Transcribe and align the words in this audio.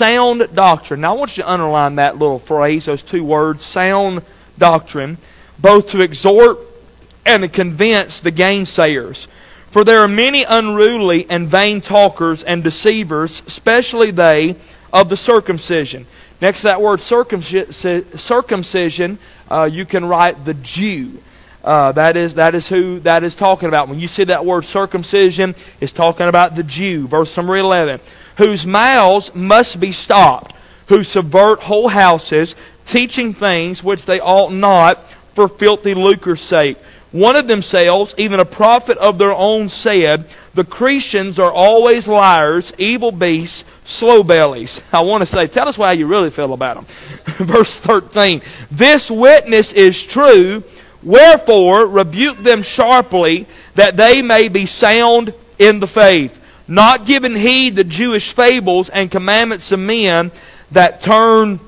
sound 0.00 0.48
doctrine. 0.54 1.00
Now 1.00 1.16
I 1.16 1.18
want 1.18 1.36
you 1.36 1.42
to 1.42 1.50
underline 1.50 1.96
that 1.96 2.18
little 2.18 2.38
phrase, 2.38 2.84
those 2.84 3.02
two 3.02 3.24
words, 3.24 3.64
sound 3.64 4.22
doctrine, 4.56 5.18
both 5.58 5.90
to 5.90 6.02
exhort 6.02 6.58
and 7.26 7.42
to 7.42 7.48
convince 7.48 8.20
the 8.20 8.30
gainsayers. 8.30 9.26
For 9.72 9.82
there 9.82 9.98
are 9.98 10.08
many 10.08 10.44
unruly 10.44 11.28
and 11.28 11.48
vain 11.48 11.80
talkers 11.80 12.44
and 12.44 12.62
deceivers, 12.62 13.42
especially 13.48 14.12
they 14.12 14.54
of 14.92 15.08
the 15.08 15.16
circumcision. 15.16 16.06
Next 16.40 16.60
to 16.60 16.68
that 16.68 16.80
word 16.80 17.00
circumcision, 17.00 19.18
uh, 19.50 19.64
you 19.64 19.84
can 19.84 20.04
write 20.04 20.44
the 20.44 20.54
Jew. 20.54 21.20
Uh, 21.64 21.90
that 21.90 22.16
is 22.16 22.34
that 22.34 22.54
is 22.54 22.68
who 22.68 23.00
that 23.00 23.24
is 23.24 23.34
talking 23.34 23.68
about. 23.68 23.88
When 23.88 23.98
you 23.98 24.06
see 24.06 24.24
that 24.24 24.46
word 24.46 24.64
circumcision, 24.64 25.56
it's 25.80 25.92
talking 25.92 26.28
about 26.28 26.54
the 26.54 26.62
Jew. 26.62 27.08
Verse 27.08 27.36
number 27.36 27.56
eleven 27.56 27.98
whose 28.38 28.64
mouths 28.64 29.34
must 29.34 29.78
be 29.78 29.92
stopped, 29.92 30.54
who 30.86 31.02
subvert 31.02 31.60
whole 31.60 31.88
houses, 31.88 32.54
teaching 32.84 33.34
things 33.34 33.82
which 33.84 34.06
they 34.06 34.20
ought 34.20 34.52
not 34.52 35.12
for 35.34 35.48
filthy 35.48 35.92
lucre's 35.92 36.40
sake. 36.40 36.78
One 37.10 37.36
of 37.36 37.48
themselves, 37.48 38.14
even 38.16 38.38
a 38.38 38.44
prophet 38.44 38.96
of 38.98 39.18
their 39.18 39.32
own, 39.32 39.68
said, 39.68 40.24
The 40.54 40.64
Cretans 40.64 41.38
are 41.38 41.50
always 41.50 42.06
liars, 42.06 42.72
evil 42.78 43.10
beasts, 43.10 43.64
slow 43.84 44.22
bellies. 44.22 44.80
I 44.92 45.02
want 45.02 45.22
to 45.22 45.26
say, 45.26 45.48
tell 45.48 45.68
us 45.68 45.76
how 45.76 45.90
you 45.90 46.06
really 46.06 46.30
feel 46.30 46.52
about 46.52 46.76
them. 46.76 46.84
Verse 47.46 47.78
13. 47.80 48.40
This 48.70 49.10
witness 49.10 49.72
is 49.72 50.00
true, 50.00 50.62
wherefore 51.02 51.86
rebuke 51.86 52.38
them 52.38 52.62
sharply, 52.62 53.46
that 53.74 53.96
they 53.96 54.22
may 54.22 54.48
be 54.48 54.66
sound 54.66 55.34
in 55.58 55.80
the 55.80 55.86
faith 55.88 56.37
not 56.68 57.06
giving 57.06 57.34
heed 57.34 57.76
to 57.76 57.84
Jewish 57.84 58.32
fables 58.32 58.90
and 58.90 59.10
commandments 59.10 59.72
of 59.72 59.80
men 59.80 60.30
that 60.72 61.00
turn 61.00 61.58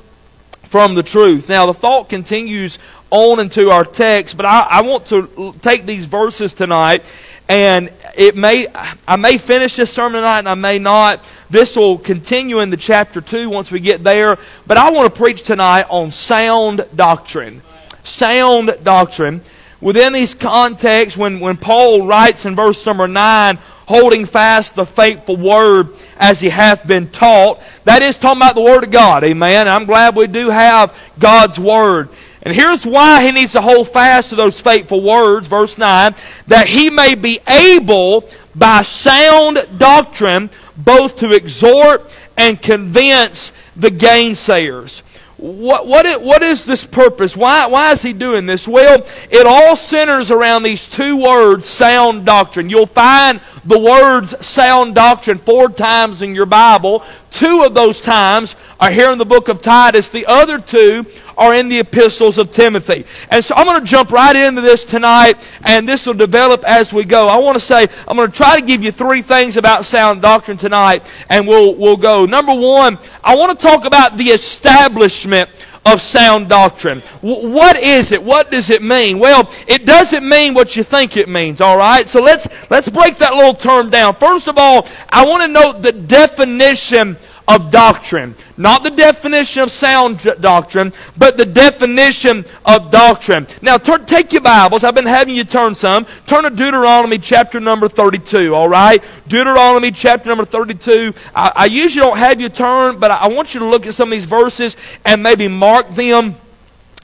from 0.65 0.95
the 0.95 1.03
truth. 1.03 1.49
Now, 1.49 1.67
the 1.67 1.75
thought 1.75 2.09
continues 2.09 2.79
on 3.11 3.41
into 3.41 3.70
our 3.70 3.84
text, 3.84 4.37
but 4.37 4.47
I, 4.47 4.61
I 4.70 4.83
want 4.83 5.07
to 5.07 5.55
take 5.61 5.84
these 5.84 6.05
verses 6.05 6.53
tonight, 6.53 7.03
and 7.48 7.92
it 8.17 8.37
may 8.37 8.69
I 9.09 9.17
may 9.17 9.39
finish 9.39 9.75
this 9.75 9.92
sermon 9.92 10.20
tonight, 10.20 10.41
and 10.41 10.48
I 10.48 10.55
may 10.55 10.79
not. 10.79 11.25
This 11.48 11.75
will 11.75 11.98
continue 11.98 12.61
in 12.61 12.70
the 12.70 12.77
chapter 12.77 13.20
two 13.20 13.51
once 13.51 13.73
we 13.73 13.81
get 13.81 14.05
there. 14.05 14.39
But 14.69 14.77
I 14.77 14.92
want 14.92 15.12
to 15.12 15.20
preach 15.20 15.42
tonight 15.42 15.87
on 15.89 16.12
sound 16.12 16.87
doctrine. 16.95 17.62
Sound 18.05 18.77
doctrine. 18.85 19.41
Within 19.81 20.12
these 20.12 20.35
contexts, 20.35 21.19
when, 21.19 21.41
when 21.41 21.57
Paul 21.57 22.07
writes 22.07 22.45
in 22.45 22.55
verse 22.55 22.85
number 22.85 23.09
9, 23.09 23.59
holding 23.91 24.24
fast 24.24 24.77
the 24.77 24.86
faithful 24.86 25.36
word 25.36 25.88
as 26.16 26.41
he 26.41 26.48
hath 26.48 26.86
been 26.86 27.10
taught. 27.10 27.60
That 27.83 28.02
is 28.02 28.19
talking 28.19 28.41
about 28.41 28.55
the 28.55 28.60
Word 28.60 28.84
of 28.84 28.92
God. 28.92 29.24
Amen. 29.24 29.66
I'm 29.66 29.84
glad 29.84 30.14
we 30.14 30.28
do 30.28 30.48
have 30.48 30.96
God's 31.19 31.58
Word. 31.58 32.08
And 32.42 32.55
here's 32.55 32.86
why 32.86 33.24
he 33.24 33.33
needs 33.33 33.50
to 33.52 33.61
hold 33.61 33.88
fast 33.88 34.28
to 34.28 34.36
those 34.36 34.61
faithful 34.61 35.02
words, 35.02 35.48
verse 35.48 35.77
9, 35.77 36.14
that 36.46 36.68
he 36.68 36.88
may 36.88 37.16
be 37.16 37.41
able 37.48 38.30
by 38.55 38.83
sound 38.83 39.66
doctrine 39.77 40.50
both 40.77 41.16
to 41.16 41.33
exhort 41.33 42.16
and 42.38 42.62
convince 42.62 43.52
the 43.74 43.91
gainsayers. 43.91 45.02
What, 45.41 45.86
what, 45.86 46.05
is, 46.05 46.19
what 46.19 46.42
is 46.42 46.66
this 46.66 46.84
purpose? 46.84 47.34
Why, 47.34 47.66
why 47.66 47.92
is 47.92 48.02
he 48.02 48.12
doing 48.12 48.44
this? 48.44 48.69
Well, 48.69 49.06
it 49.30 49.46
all 49.46 49.74
centers 49.74 50.30
around 50.30 50.64
these 50.64 50.86
two 50.86 51.16
words, 51.16 51.64
sound 51.64 52.27
doctrine. 52.27 52.69
You'll 52.69 52.84
find 52.84 53.41
the 53.64 53.78
words 53.78 54.46
sound 54.46 54.94
doctrine 54.94 55.38
four 55.38 55.70
times 55.70 56.20
in 56.20 56.34
your 56.34 56.44
Bible. 56.44 57.02
Two 57.30 57.62
of 57.62 57.72
those 57.72 58.02
times 58.02 58.55
are 58.81 58.91
here 58.91 59.12
in 59.12 59.19
the 59.19 59.27
book 59.27 59.48
of 59.48 59.61
Titus. 59.61 60.09
The 60.09 60.27
other 60.27 60.59
two 60.59 61.05
are 61.36 61.55
in 61.55 61.69
the 61.69 61.78
epistles 61.78 62.39
of 62.39 62.50
Timothy. 62.50 63.05
And 63.31 63.45
so 63.45 63.55
I'm 63.55 63.67
going 63.67 63.81
to 63.81 63.86
jump 63.86 64.11
right 64.11 64.34
into 64.34 64.62
this 64.62 64.84
tonight, 64.84 65.36
and 65.62 65.89
this 65.89 66.06
will 66.06 66.14
develop 66.14 66.64
as 66.64 66.92
we 66.92 67.05
go. 67.05 67.29
I 67.29 67.39
want 67.39 67.58
to 67.58 67.64
say, 67.64 67.86
I'm 68.08 68.17
going 68.17 68.30
to 68.30 68.36
try 68.36 68.58
to 68.58 68.64
give 68.64 68.83
you 68.83 68.92
three 68.92 69.23
things 69.23 69.57
about 69.57 69.85
sound 69.85 70.23
doctrine 70.23 70.57
tonight, 70.57 71.02
and 71.29 71.46
we'll, 71.46 71.74
we'll 71.74 71.96
go. 71.96 72.24
Number 72.24 72.55
one, 72.55 72.98
I 73.23 73.36
want 73.36 73.58
to 73.58 73.67
talk 73.67 73.85
about 73.85 74.17
the 74.17 74.30
establishment 74.30 75.51
of 75.86 76.01
sound 76.01 76.48
doctrine. 76.48 77.01
what 77.23 77.79
is 77.79 78.12
it? 78.12 78.23
What 78.23 78.51
does 78.51 78.68
it 78.68 78.83
mean? 78.83 79.18
Well, 79.18 79.51
it 79.67 79.86
doesn't 79.86 80.29
mean 80.29 80.52
what 80.52 80.77
you 80.77 80.83
think 80.83 81.17
it 81.17 81.29
means, 81.29 81.61
all 81.61 81.79
right? 81.79 82.07
So 82.07 82.20
let's 82.20 82.48
let's 82.70 82.89
break 82.91 83.17
that 83.18 83.35
little 83.35 83.55
term 83.55 83.89
down. 83.89 84.14
First 84.17 84.48
of 84.48 84.58
all, 84.58 84.86
I 85.08 85.27
want 85.27 85.42
to 85.42 85.48
note 85.48 85.80
the 85.80 85.92
definition 85.92 87.17
of 87.50 87.70
doctrine. 87.72 88.34
Not 88.56 88.84
the 88.84 88.90
definition 88.90 89.62
of 89.62 89.70
sound 89.72 90.20
doctrine, 90.40 90.92
but 91.18 91.36
the 91.36 91.44
definition 91.44 92.44
of 92.64 92.92
doctrine. 92.92 93.46
Now, 93.61 93.77
turn, 93.77 94.06
take 94.06 94.33
your 94.33 94.42
Bibles. 94.42 94.84
I've 94.84 94.94
been 94.94 95.06
having 95.06 95.34
you 95.34 95.44
turn 95.44 95.74
some. 95.74 96.06
Turn 96.27 96.44
to 96.44 96.50
Deuteronomy 96.50 97.18
chapter 97.18 97.58
number 97.58 97.88
32, 97.88 98.55
all 98.55 98.68
right? 98.68 99.02
Deuteronomy 99.27 99.90
chapter 99.90 100.28
number 100.28 100.44
32. 100.44 101.12
I, 101.34 101.52
I 101.56 101.64
usually 101.66 102.06
don't 102.06 102.18
have 102.18 102.40
you 102.40 102.48
turn, 102.48 103.00
but 103.00 103.11
I 103.11 103.28
want 103.28 103.52
you 103.52 103.61
to 103.61 103.67
look 103.67 103.86
at 103.86 103.94
some 103.94 104.11
of 104.11 104.12
these 104.12 104.27
verses 104.27 104.77
and 105.05 105.22
maybe 105.22 105.48
mark 105.48 105.88
them 105.90 106.36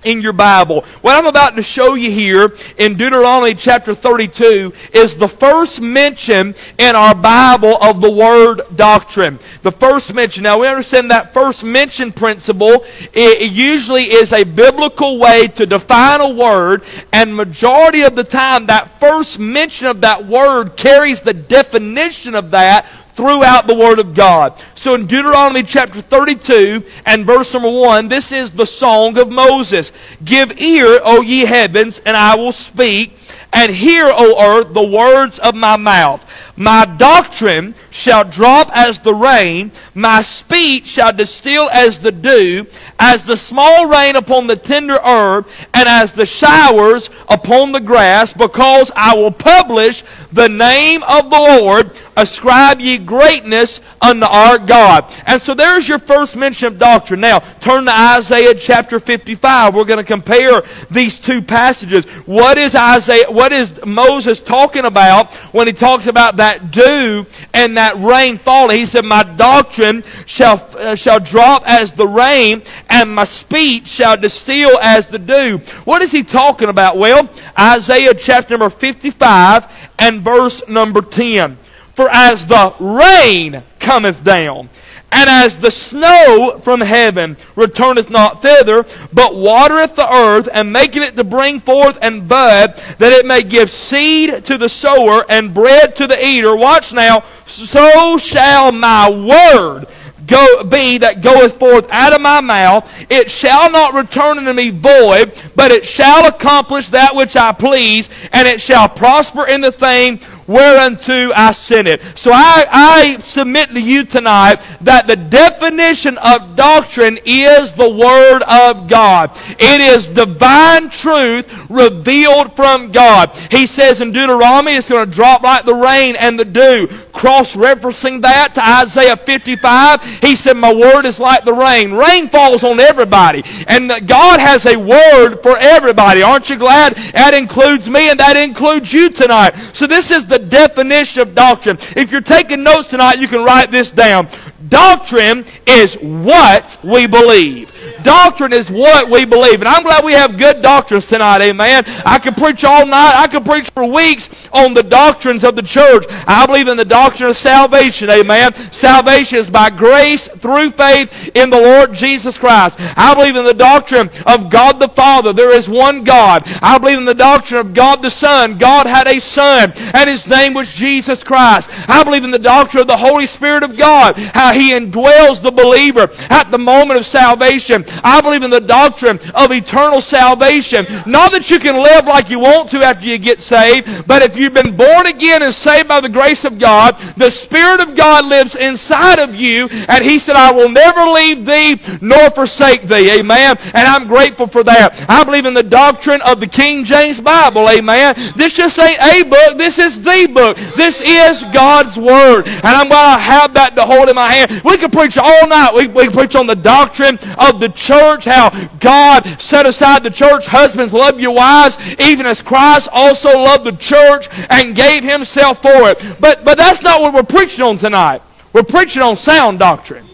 in 0.07 0.23
your 0.23 0.33
Bible. 0.33 0.83
What 1.03 1.17
I'm 1.17 1.27
about 1.27 1.57
to 1.57 1.63
show 1.63 1.95
you 1.95 2.11
here 2.11 2.55
in 2.79 2.97
Deuteronomy 2.97 3.55
chapter 3.55 3.95
32 3.95 4.73
is 4.95 5.17
the 5.17 5.29
first 5.29 5.81
mention 5.81 6.55
in 6.79 6.95
our 6.95 7.15
Bible 7.15 7.77
of 7.83 8.01
the 8.01 8.11
word 8.11 8.63
doctrine. 8.77 9.39
The 9.63 9.73
first 9.73 10.15
mention. 10.15 10.45
Now 10.45 10.61
we 10.61 10.69
understand 10.69 11.11
that 11.11 11.35
first 11.35 11.65
mention 11.65 12.13
principle 12.13 12.85
it 13.13 13.51
usually 13.51 14.05
is 14.05 14.33
a 14.33 14.45
biblical 14.45 15.19
way 15.19 15.49
to 15.49 15.67
define 15.67 16.21
a 16.21 16.29
word 16.29 16.85
and 17.13 17.35
majority 17.35 18.03
of 18.03 18.15
the 18.15 18.25
time 18.25 18.67
that 18.67 19.01
first 19.01 19.41
mention 19.41 19.89
of 19.89 20.03
that 20.03 20.25
word 20.25 20.77
carries 20.77 21.21
the 21.21 21.35
definition 21.35 22.37
of 22.37 22.53
that 22.53 22.87
throughout 23.17 23.67
the 23.67 23.75
Word 23.75 23.99
of 23.99 24.15
God. 24.15 24.53
So 24.75 24.95
in 24.95 25.07
Deuteronomy 25.07 25.63
chapter 25.63 26.03
32 26.03 26.85
and 27.07 27.25
verse 27.25 27.53
number 27.55 27.71
1, 27.71 28.09
this 28.09 28.31
is 28.31 28.53
the 28.53 28.67
song 28.67 29.19
of 29.19 29.31
Moses. 29.31 29.91
Give 30.23 30.61
ear, 30.61 31.01
O 31.03 31.23
ye 31.23 31.41
heavens, 31.41 32.01
and 32.05 32.17
I 32.17 32.37
will 32.37 32.53
speak, 32.53 33.19
and 33.53 33.73
hear, 33.73 34.05
O 34.07 34.59
earth, 34.59 34.75
the 34.75 34.87
words 34.87 35.39
of 35.39 35.55
my 35.55 35.77
mouth. 35.77 36.23
My 36.59 36.85
doctrine 36.85 37.75
shall 37.91 38.25
drop 38.25 38.71
as 38.75 39.01
the 39.01 39.15
rain, 39.15 39.73
my 39.95 40.21
speech 40.21 40.87
shall 40.87 41.13
distill 41.13 41.69
as 41.71 41.99
the 41.99 42.13
dew, 42.13 42.67
as 42.99 43.25
the 43.25 43.37
small 43.37 43.89
rain 43.89 44.17
upon 44.17 44.47
the 44.47 44.57
tender 44.57 44.99
herb, 45.03 45.49
and 45.73 45.89
as 45.89 46.13
the 46.13 46.27
showers 46.27 47.09
upon 47.29 47.73
the 47.73 47.81
grass, 47.81 48.33
because 48.33 48.91
I 48.95 49.17
will 49.17 49.33
publish 49.33 50.03
the 50.33 50.49
name 50.49 51.03
of 51.03 51.31
the 51.31 51.39
Lord 51.61 51.91
ascribe 52.17 52.81
ye 52.81 52.99
greatness 52.99 53.81
unto 54.01 54.27
our 54.27 54.59
God. 54.59 55.13
And 55.27 55.41
so 55.41 55.55
there's 55.55 55.89
your 55.89 55.99
first 55.99 56.35
mention 56.35 56.69
of 56.69 56.79
doctrine. 56.79 57.21
Now, 57.21 57.41
turn 57.41 57.85
to 57.85 57.93
Isaiah 57.93 58.55
chapter 58.55 58.99
55. 58.99 59.75
We're 59.75 59.85
going 59.85 59.99
to 59.99 60.05
compare 60.05 60.63
these 60.91 61.21
two 61.21 61.43
passages. 61.43 62.07
What 62.27 62.59
is 62.59 62.75
Isaiah, 62.75 63.31
what 63.31 63.53
is 63.53 63.85
Moses 63.85 64.41
talking 64.41 64.87
about 64.87 65.35
when 65.53 65.67
he 65.67 65.73
talks 65.73 66.07
about 66.07 66.37
that 66.39 66.71
dew 66.71 67.27
and 67.53 67.77
that 67.77 67.97
rain 67.99 68.39
falling? 68.39 68.79
He 68.79 68.87
said, 68.87 69.05
my 69.05 69.23
doctrine 69.23 70.03
shall, 70.25 70.67
uh, 70.79 70.95
shall 70.95 71.21
drop 71.21 71.65
as 71.67 71.93
the 71.93 72.07
rain 72.07 72.63
and 72.89 73.15
my 73.15 73.25
speech 73.25 73.87
shall 73.87 74.17
distill 74.17 74.79
as 74.81 75.07
the 75.09 75.19
dew. 75.19 75.59
What 75.85 76.03
is 76.03 76.13
he 76.13 76.23
talking 76.23 76.69
about? 76.69 76.97
Well, 76.97 77.16
Isaiah 77.59 78.15
chapter 78.15 78.57
number 78.57 78.71
55 78.71 79.91
and 79.99 80.23
verse 80.23 80.67
number 80.69 81.01
10. 81.01 81.57
For 81.95 82.09
as 82.11 82.47
the 82.47 82.75
rain 82.79 83.63
cometh 83.79 84.23
down, 84.23 84.69
and 85.13 85.31
as 85.31 85.59
the 85.59 85.71
snow 85.71 86.59
from 86.63 86.81
heaven 86.81 87.37
returneth 87.55 88.11
not 88.11 88.43
thither, 88.43 88.85
but 89.13 89.35
watereth 89.35 89.95
the 89.95 90.13
earth, 90.13 90.49
and 90.53 90.73
maketh 90.73 91.03
it 91.03 91.17
to 91.17 91.25
bring 91.25 91.61
forth 91.61 91.97
and 92.03 92.29
bud, 92.29 92.77
that 92.99 93.13
it 93.13 93.25
may 93.25 93.43
give 93.43 93.71
seed 93.71 94.45
to 94.45 94.59
the 94.59 94.69
sower 94.69 95.25
and 95.29 95.55
bread 95.55 95.97
to 95.97 96.07
the 96.07 96.23
eater. 96.23 96.55
Watch 96.55 96.93
now. 96.93 97.25
So 97.47 98.19
shall 98.19 98.73
my 98.73 99.09
word 99.09 99.87
go, 100.27 100.65
be 100.65 100.99
that 100.99 101.23
goeth 101.23 101.59
forth 101.59 101.87
out 101.91 102.13
of 102.13 102.21
my 102.21 102.41
mouth. 102.41 103.07
It 103.11 103.31
shall 103.31 103.71
not 103.71 103.95
return 103.95 104.39
unto 104.39 104.53
me 104.53 104.71
void, 104.71 105.33
but 105.55 105.71
it 105.71 105.87
shall 105.87 106.27
accomplish 106.27 106.91
that 106.91 107.15
which 107.15 107.37
I 107.37 107.53
please, 107.53 108.09
and 108.33 108.47
it 108.47 108.61
shall 108.61 108.89
prosper 108.89 109.47
in 109.47 109.61
the 109.61 109.73
thing 109.73 110.21
whereunto 110.47 111.33
I 111.35 111.53
sent 111.53 111.89
it. 111.89 112.03
So 112.17 112.31
I, 112.33 112.65
I 112.71 113.19
submit 113.19 113.71
to 113.71 113.81
you 113.81 114.05
tonight 114.05 114.57
that 114.83 115.07
the 115.07 115.17
definition 115.17 116.19
of 116.19 116.57
doctrine 116.57 117.19
is 117.25 117.73
the 117.73 117.89
Word 117.89 118.43
of 118.43 118.89
God. 118.89 119.33
It 119.59 119.81
is 119.81 120.07
divine 120.07 120.91
truth 120.91 121.71
revealed 121.71 122.55
from 122.55 122.93
God. 122.93 123.37
He 123.51 123.67
says 123.67 124.01
in 124.01 124.13
Deuteronomy 124.13 124.73
it's 124.73 124.89
going 124.89 125.09
to 125.09 125.15
drop 125.15 125.43
like 125.43 125.65
the 125.65 125.75
rain 125.75 126.17
and 126.17 126.39
the 126.39 126.45
dew 126.45 126.89
cross-referencing 127.17 128.21
that 128.23 128.55
to 128.55 128.63
Isaiah 128.63 129.17
55. 129.17 130.05
He 130.21 130.37
said, 130.37 130.55
my 130.55 130.73
word 130.73 131.07
is 131.07 131.19
like 131.19 131.45
the 131.45 131.55
rain. 131.55 131.93
Rain 131.93 132.29
falls 132.29 132.63
on 132.63 132.79
everybody. 132.79 133.43
And 133.67 133.89
God 134.07 134.39
has 134.39 134.67
a 134.67 134.77
word 134.77 135.39
for 135.43 135.57
everybody. 135.57 136.23
Aren't 136.23 136.51
you 136.51 136.57
glad? 136.57 136.95
That 137.15 137.33
includes 137.35 137.89
me 137.89 138.11
and 138.11 138.21
that 138.21 138.37
includes 138.37 138.93
you 138.93 139.09
tonight. 139.11 139.53
So 139.73 139.87
this 139.87 140.11
is 140.11 140.27
the 140.27 140.39
definition 140.39 141.23
of 141.23 141.35
doctrine. 141.35 141.79
If 141.97 142.13
you're 142.13 142.21
taking 142.21 142.63
notes 142.63 142.89
tonight, 142.89 143.19
you 143.19 143.29
can 143.29 143.43
write 143.43 143.71
this 143.71 143.91
down. 143.91 144.29
Doctrine 144.69 145.45
is 145.67 145.95
what 145.97 146.79
we 146.83 147.07
believe. 147.07 147.73
Doctrine 148.03 148.53
is 148.53 148.71
what 148.71 149.11
we 149.11 149.25
believe. 149.25 149.61
And 149.61 149.69
I'm 149.69 149.83
glad 149.83 150.05
we 150.05 150.13
have 150.13 150.39
good 150.39 150.63
doctrines 150.63 151.07
tonight, 151.07 151.43
amen. 151.43 151.85
I 152.05 152.19
could 152.19 152.37
preach 152.37 152.65
all 152.65 152.87
night. 152.87 153.15
I 153.17 153.27
could 153.27 153.45
preach 153.45 153.71
for 153.71 153.85
weeks 153.85 154.49
on 154.53 154.75
the 154.75 154.83
doctrines 154.83 155.45
of 155.45 155.57
the 155.57 155.63
church. 155.63 156.05
I 156.27 156.47
believe 156.47 156.69
in 156.69 156.77
the 156.77 156.85
doctrine 156.85 157.31
of 157.31 157.37
salvation, 157.37 158.09
amen. 158.11 158.55
Salvation 158.55 159.39
is 159.39 159.51
by 159.51 159.71
grace 159.71 160.29
through 160.29 160.71
faith 160.71 161.31
in 161.35 161.51
the 161.51 161.61
Lord 161.61 161.93
Jesus 161.93 162.39
Christ. 162.39 162.77
I 162.97 163.15
believe 163.15 163.37
in 163.37 163.45
the 163.45 163.55
doctrine 163.55 164.11
of 164.27 164.51
God 164.51 164.79
the 164.79 164.89
Father. 164.89 165.33
There 165.33 165.55
is 165.55 165.69
one 165.69 166.05
God. 166.05 166.43
I 166.63 166.79
believe 166.79 166.99
in 166.99 167.05
the 167.05 167.15
doctrine 167.15 167.61
of 167.61 167.75
God 167.75 168.03
the 168.03 168.11
Son. 168.11 168.59
God 168.59 168.87
had 168.87 169.07
a 169.07 169.21
Son, 169.21 169.73
and 169.95 170.09
His 170.09 170.27
name 170.27 170.55
was 170.55 170.73
Jesus 170.73 171.23
Christ. 171.23 171.71
I 171.89 172.05
believe 172.05 172.25
in 172.25 172.31
the 172.31 172.39
doctrine 172.39 172.83
of 172.83 172.89
the 172.89 172.97
Holy 172.97 173.27
Spirit 173.27 173.63
of 173.63 173.77
God, 173.77 174.17
how 174.17 174.46
He 174.53 174.73
indwells 174.73 175.43
the 175.43 175.51
believer 175.51 176.09
at 176.31 176.51
the 176.51 176.59
moment 176.59 176.99
of 176.99 177.07
salvation. 177.07 177.85
I 178.03 178.21
believe 178.21 178.43
in 178.43 178.51
the 178.51 178.61
doctrine 178.61 179.19
of 179.35 179.53
eternal 179.53 180.01
salvation. 180.01 180.87
Not 181.07 181.33
that 181.33 181.51
you 181.51 181.59
can 181.59 181.77
live 181.83 182.07
like 182.07 182.31
you 182.31 182.41
want 182.41 182.71
to 182.71 182.79
after 182.79 183.07
you 183.07 183.19
get 183.19 183.41
saved, 183.41 184.07
but 184.07 184.23
if 184.23 184.37
you've 184.37 184.55
been 184.55 184.77
born 184.77 185.07
again 185.07 185.43
and 185.43 185.55
saved 185.55 185.89
by 185.89 186.01
the 186.01 186.09
grace 186.09 186.45
of 186.45 186.59
God, 186.59 186.99
the 187.17 187.31
Spirit 187.31 187.81
of 187.81 187.97
God 187.97 188.27
lives 188.27 188.57
inside 188.57 189.19
of 189.19 189.35
you, 189.35 189.69
and 189.89 190.05
He 190.05 190.19
said, 190.19 190.37
I 190.37 190.53
will 190.53 190.69
never 190.69 191.05
leave 191.11 191.45
thee 191.45 191.81
nor 192.01 192.31
forsake 192.31 192.83
thee. 192.83 193.19
Amen. 193.19 193.57
And 193.75 193.89
I'm 193.89 194.07
grateful 194.07 194.47
for 194.47 194.63
that. 194.65 195.07
I 195.09 195.25
believe 195.25 195.47
in 195.47 195.55
the 195.55 195.63
doctrine 195.63 196.21
of 196.23 196.41
the 196.41 196.47
King 196.47 196.85
James 196.85 197.21
Bible. 197.21 197.69
Amen. 197.69 198.15
This 198.37 198.53
just 198.53 198.79
ain't 198.79 199.01
a 199.03 199.23
book, 199.29 199.59
this 199.59 199.79
is 199.79 200.03
the 200.03 200.29
book. 200.33 200.57
This 200.77 201.01
is 201.03 201.43
God's 201.53 201.97
Word. 201.97 202.47
And 202.47 202.67
I'm 202.67 202.89
going 202.89 203.15
to 203.17 203.21
have 203.21 203.55
that 203.55 203.75
to 203.77 203.83
hold 203.83 204.09
in 204.09 204.15
my 204.15 204.29
hand. 204.31 204.36
We 204.65 204.77
can 204.77 204.91
preach 204.91 205.17
all 205.19 205.49
night. 205.49 205.73
We, 205.75 205.89
we 205.89 206.09
preach 206.09 206.37
on 206.37 206.47
the 206.47 206.57
doctrine 206.57 207.19
of 207.39 207.61
the 207.61 207.73
church, 207.75 208.25
how 208.25 208.51
God 208.79 209.27
set 209.41 209.67
aside 209.67 210.03
the 210.03 210.11
church. 210.11 210.47
Husbands, 210.47 210.93
love 210.93 211.21
your 211.21 211.35
wives, 211.35 211.77
even 212.01 212.27
as 212.27 212.43
Christ 212.43 212.89
also 212.93 213.31
loved 213.39 213.65
the 213.65 213.77
church 213.77 214.29
and 214.51 214.75
gave 214.75 215.05
himself 215.05 215.63
for 215.63 215.91
it. 215.91 216.17
But, 216.21 216.45
but 216.45 216.59
that's 216.59 216.83
not 216.83 217.01
what 217.01 217.15
we're 217.15 217.23
preaching 217.23 217.65
on 217.65 217.79
tonight. 217.79 218.23
We're 218.53 218.63
preaching 218.63 219.03
on 219.03 219.17
sound 219.17 219.59
doctrine. 219.59 220.07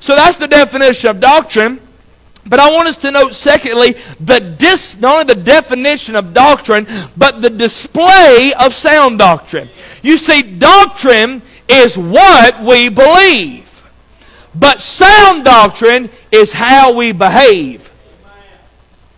So 0.00 0.16
that's 0.16 0.38
the 0.38 0.48
definition 0.48 1.10
of 1.10 1.20
doctrine. 1.20 1.80
But 2.46 2.58
I 2.58 2.70
want 2.72 2.88
us 2.88 2.96
to 2.98 3.10
note, 3.10 3.34
secondly, 3.34 3.92
the 4.18 4.40
dis, 4.40 4.98
not 4.98 5.20
only 5.20 5.34
the 5.34 5.40
definition 5.42 6.16
of 6.16 6.32
doctrine, 6.32 6.86
but 7.16 7.42
the 7.42 7.50
display 7.50 8.52
of 8.58 8.72
sound 8.72 9.18
doctrine. 9.18 9.68
You 10.02 10.16
see, 10.16 10.42
doctrine 10.42 11.42
is 11.68 11.96
what 11.96 12.62
we 12.62 12.88
believe. 12.88 13.69
But 14.54 14.80
sound 14.80 15.44
doctrine 15.44 16.10
is 16.32 16.52
how 16.52 16.92
we 16.94 17.12
behave. 17.12 17.90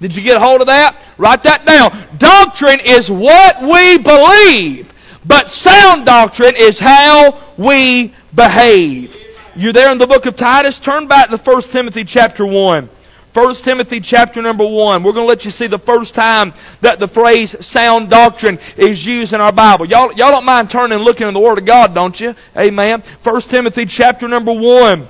Did 0.01 0.17
you 0.17 0.23
get 0.23 0.37
a 0.37 0.41
hold 0.41 0.61
of 0.61 0.67
that? 0.67 0.97
Write 1.17 1.45
that 1.45 1.65
down. 1.65 1.97
Doctrine 2.19 2.81
is 2.81 3.11
what 3.11 3.63
we 3.63 3.99
believe, 3.99 4.93
but 5.25 5.49
sound 5.49 6.07
doctrine 6.07 6.55
is 6.57 6.79
how 6.79 7.39
we 7.57 8.13
behave. 8.35 9.17
You're 9.55 9.73
there 9.73 9.93
in 9.93 9.99
the 9.99 10.07
book 10.07 10.27
of 10.27 10.35
Titus. 10.35 10.79
Turn 10.79 11.07
back 11.07 11.31
to 11.31 11.37
1 11.37 11.63
Timothy 11.63 12.05
chapter 12.05 12.45
1. 12.45 12.89
1 13.33 13.55
Timothy 13.57 14.01
chapter 14.01 14.43
number 14.43 14.67
1. 14.67 15.03
We're 15.03 15.13
going 15.13 15.25
to 15.25 15.29
let 15.29 15.45
you 15.45 15.51
see 15.51 15.67
the 15.67 15.79
first 15.79 16.15
time 16.15 16.53
that 16.81 16.99
the 16.99 17.09
phrase 17.09 17.65
sound 17.65 18.11
doctrine 18.11 18.59
is 18.77 19.07
used 19.07 19.33
in 19.33 19.41
our 19.41 19.53
Bible. 19.53 19.87
Y'all, 19.87 20.13
y'all 20.13 20.31
don't 20.31 20.45
mind 20.45 20.71
turning 20.71 20.97
and 20.97 21.05
looking 21.05 21.29
in 21.29 21.33
the 21.35 21.41
Word 21.41 21.59
of 21.59 21.65
God, 21.65 21.95
don't 21.95 22.19
you? 22.21 22.35
Amen. 22.57 23.03
1 23.23 23.41
Timothy 23.43 23.87
chapter 23.87 24.29
number 24.29 24.53
1. 24.53 25.09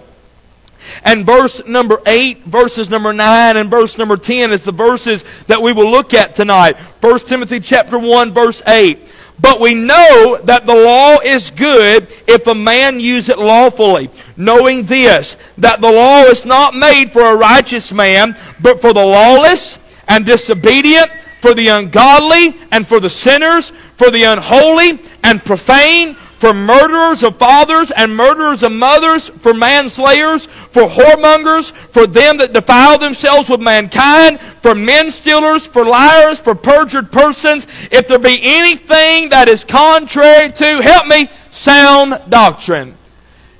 And 1.05 1.27
verse 1.27 1.65
number 1.67 2.01
8, 2.07 2.45
verses 2.45 2.91
number 2.91 3.13
9, 3.13 3.57
and 3.57 3.71
verse 3.71 3.99
number 3.99 4.17
10 4.17 4.53
is 4.53 4.63
the 4.63 4.73
verses 4.73 5.25
that 5.47 5.61
we 5.61 5.73
will 5.73 5.91
look 5.91 6.15
at 6.15 6.35
tonight. 6.35 6.77
1 6.77 7.19
Timothy 7.21 7.61
chapter 7.61 7.99
1, 7.99 8.33
verse 8.33 8.63
8. 8.67 8.99
But 9.41 9.59
we 9.59 9.75
know 9.75 10.39
that 10.45 10.67
the 10.67 10.75
law 10.75 11.19
is 11.19 11.51
good 11.51 12.07
if 12.29 12.47
a 12.47 12.55
man 12.55 13.01
use 13.01 13.29
it 13.29 13.39
lawfully, 13.39 14.09
knowing 14.37 14.85
this, 14.85 15.37
that 15.59 15.81
the 15.81 15.91
law 15.91 16.23
is 16.23 16.47
not 16.47 16.75
made 16.75 17.13
for 17.13 17.23
a 17.23 17.37
righteous 17.37 17.93
man, 17.93 18.37
but 18.61 18.81
for 18.81 18.93
the 18.93 19.05
lawless 19.05 19.81
and 20.07 20.25
disobedient, 20.25 21.11
for 21.41 21.55
the 21.55 21.69
ungodly 21.69 22.57
and 22.71 22.87
for 22.87 23.01
the 23.01 23.11
sinners, 23.11 23.71
for 23.97 24.13
the 24.13 24.23
unholy 24.23 25.01
and 25.25 25.45
profane, 25.45 26.15
for 26.15 26.55
murderers 26.55 27.23
of 27.23 27.37
fathers 27.37 27.91
and 27.91 28.17
murderers 28.17 28.63
of 28.63 28.73
mothers, 28.73 29.29
for 29.29 29.55
manslayers, 29.55 30.47
for 30.73 30.85
whoremongers, 30.85 31.71
for 31.71 32.07
them 32.07 32.39
that 32.39 32.55
defile 32.55 32.99
themselves 32.99 33.51
with 33.51 33.61
mankind, 33.61 34.41
for 34.41 34.75
men 34.75 35.11
stealers, 35.11 35.67
for 35.67 35.85
liars, 35.85 36.41
for 36.41 36.55
perjured 36.55 37.13
persons, 37.13 37.67
if 37.91 38.09
there 38.09 38.19
be 38.19 38.41
anything 38.43 39.29
that 39.29 39.49
is 39.49 39.65
contrary 39.65 40.51
to, 40.51 40.83
help 40.83 41.07
me, 41.07 41.29
sound 41.51 42.19
doctrine. 42.31 42.97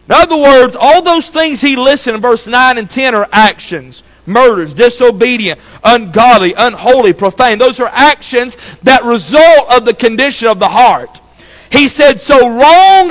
In 0.09 0.15
other 0.15 0.37
words, 0.37 0.75
all 0.79 1.03
those 1.03 1.29
things 1.29 1.61
he 1.61 1.77
listed 1.77 2.15
in 2.15 2.21
verse 2.21 2.47
9 2.47 2.79
and 2.79 2.91
10 2.91 3.15
are 3.15 3.29
actions. 3.31 4.03
Murders, 4.25 4.73
disobedient, 4.73 5.61
ungodly, 5.85 6.55
unholy, 6.57 7.13
profane. 7.13 7.59
Those 7.59 7.81
are 7.81 7.91
actions 7.93 8.57
that 8.83 9.05
result 9.05 9.73
of 9.73 9.85
the 9.85 9.95
condition 9.95 10.49
of 10.49 10.59
the 10.59 10.69
heart. 10.69 11.21
He 11.73 11.89
said, 11.89 12.21
so 12.21 12.49
wrong 12.49 13.09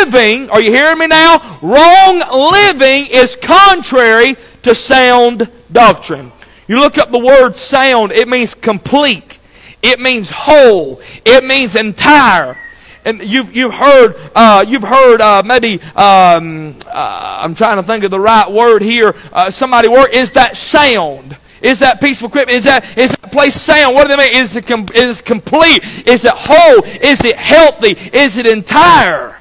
living, 0.00 0.50
are 0.50 0.60
you 0.60 0.70
hearing 0.70 0.98
me 0.98 1.06
now? 1.06 1.58
Wrong 1.62 2.50
living 2.52 3.06
is 3.10 3.36
contrary 3.36 4.36
to 4.62 4.74
sound 4.74 5.50
doctrine. 5.72 6.30
You 6.68 6.80
look 6.80 6.98
up 6.98 7.10
the 7.10 7.18
word 7.18 7.56
sound, 7.56 8.12
it 8.12 8.28
means 8.28 8.54
complete. 8.54 9.38
It 9.82 9.98
means 9.98 10.30
whole. 10.30 11.00
It 11.24 11.42
means 11.42 11.74
entire. 11.74 12.58
And 13.04 13.20
you've, 13.22 13.56
you've 13.56 13.74
heard, 13.74 14.14
uh, 14.34 14.64
you've 14.68 14.84
heard 14.84 15.20
uh, 15.20 15.42
maybe, 15.44 15.80
um, 15.96 16.76
uh, 16.86 17.40
I'm 17.42 17.54
trying 17.54 17.78
to 17.78 17.82
think 17.82 18.04
of 18.04 18.10
the 18.10 18.20
right 18.20 18.50
word 18.50 18.82
here. 18.82 19.14
Uh, 19.32 19.50
somebody 19.50 19.88
word, 19.88 20.10
is 20.12 20.32
that 20.32 20.56
sound? 20.56 21.36
Is 21.62 21.78
that 21.78 22.00
peaceful 22.00 22.28
equipment? 22.28 22.58
Is 22.58 22.64
that, 22.64 22.98
is 22.98 23.12
that 23.12 23.30
place 23.30 23.54
sound? 23.54 23.94
What 23.94 24.08
do 24.08 24.16
they 24.16 24.24
mean? 24.24 24.42
Is 24.42 24.56
it, 24.56 24.66
com- 24.66 24.86
is 24.94 25.20
it 25.20 25.24
complete? 25.24 25.84
Is 26.08 26.24
it 26.24 26.34
whole? 26.34 26.82
Is 26.84 27.24
it 27.24 27.36
healthy? 27.36 27.92
Is 28.16 28.36
it 28.36 28.46
entire? 28.46 29.36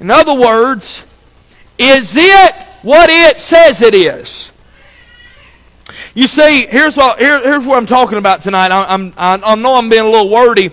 In 0.00 0.10
other 0.10 0.34
words, 0.34 1.04
is 1.78 2.16
it 2.16 2.54
what 2.82 3.10
it 3.10 3.38
says 3.38 3.82
it 3.82 3.94
is? 3.94 4.52
You 6.14 6.28
see, 6.28 6.66
here's 6.66 6.96
what, 6.96 7.18
here, 7.18 7.40
here's 7.42 7.66
what 7.66 7.76
I'm 7.76 7.86
talking 7.86 8.18
about 8.18 8.40
tonight. 8.40 8.70
I, 8.70 8.84
I'm, 8.84 9.12
I, 9.16 9.40
I 9.44 9.54
know 9.56 9.74
I'm 9.74 9.90
being 9.90 10.04
a 10.04 10.10
little 10.10 10.30
wordy. 10.30 10.70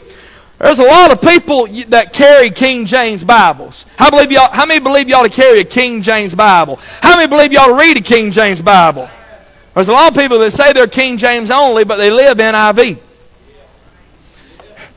There's 0.58 0.80
a 0.80 0.84
lot 0.84 1.12
of 1.12 1.22
people 1.22 1.68
that 1.88 2.14
carry 2.14 2.50
King 2.52 2.86
James 2.86 3.24
Bibles. 3.24 3.86
How, 3.98 4.10
believe 4.12 4.32
y'all, 4.32 4.52
how 4.52 4.66
many 4.66 4.80
believe 4.80 5.10
y'all 5.10 5.24
to 5.24 5.30
carry 5.30 5.60
a 5.60 5.66
King 5.66 6.02
James 6.02 6.36
Bible? 6.36 6.78
How 7.02 7.18
many 7.18 7.28
believe 7.28 7.52
y'all 7.52 7.68
to 7.68 7.74
read 7.74 7.98
a 7.98 8.02
King 8.02 8.32
James 8.32 8.62
Bible? 8.62 9.10
There's 9.74 9.88
a 9.88 9.94
lot 9.94 10.10
of 10.10 10.22
people 10.22 10.40
that 10.40 10.52
say 10.52 10.74
they're 10.74 10.88
King 10.88 11.18
James 11.18 11.50
only, 11.50 11.84
but 11.84 11.98
they 11.98 12.10
live 12.10 12.38
NIV. 12.38 13.00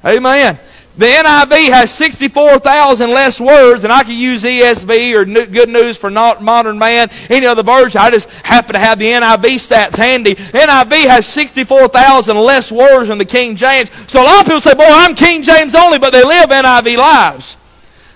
Amen. 0.05 0.59
The 0.97 1.07
NIV 1.07 1.71
has 1.71 1.93
64,000 1.93 3.11
less 3.11 3.41
words, 3.41 3.83
and 3.83 3.93
I 3.93 4.05
can 4.05 4.17
use 4.17 4.45
ESV 4.45 5.17
or 5.17 5.25
Good 5.25 5.69
News 5.69 5.97
for 5.97 6.09
not 6.09 6.41
Modern 6.41 6.79
Man, 6.79 7.09
any 7.31 7.47
other 7.47 7.65
version. 7.65 8.01
I 8.01 8.11
just 8.11 8.31
happen 8.31 8.75
to 8.75 8.79
have 8.79 9.01
the 9.01 9.07
NIV 9.07 9.55
stats 9.55 9.97
handy. 9.97 10.37
NIV 10.37 11.07
has 11.07 11.27
64,000 11.27 12.37
less 12.37 12.71
words 12.71 13.09
than 13.09 13.19
the 13.19 13.25
King 13.25 13.57
James. 13.57 13.91
So 14.07 14.23
a 14.23 14.25
lot 14.25 14.41
of 14.41 14.47
people 14.47 14.61
say, 14.61 14.75
boy, 14.75 14.85
I'm 14.87 15.17
King 15.17 15.43
James 15.43 15.75
only, 15.75 15.99
but 15.99 16.11
they 16.11 16.23
live 16.23 16.51
NIV 16.51 16.97
lives. 16.97 17.57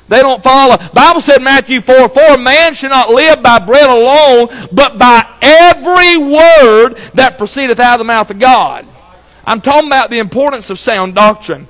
They 0.09 0.21
don't 0.21 0.43
follow. 0.43 0.77
Bible 0.95 1.21
said 1.21 1.43
Matthew 1.43 1.81
4, 1.81 2.09
4, 2.09 2.39
man 2.39 2.75
should 2.75 2.91
not 2.91 3.11
live 3.11 3.43
by 3.43 3.59
bread 3.59 3.91
alone, 3.91 4.49
but 4.73 4.99
by 4.99 5.27
every 5.43 6.17
word 6.17 6.97
that 7.15 7.37
proceedeth 7.37 7.79
out 7.79 7.95
of 7.95 7.99
the 7.99 8.05
mouth 8.05 8.31
of 8.31 8.39
God. 8.39 8.87
I'm 9.45 9.61
talking 9.61 9.89
about 9.89 10.11
the 10.11 10.19
importance 10.19 10.71
of 10.71 10.79
sound 10.79 11.15
doctrine. 11.15 11.69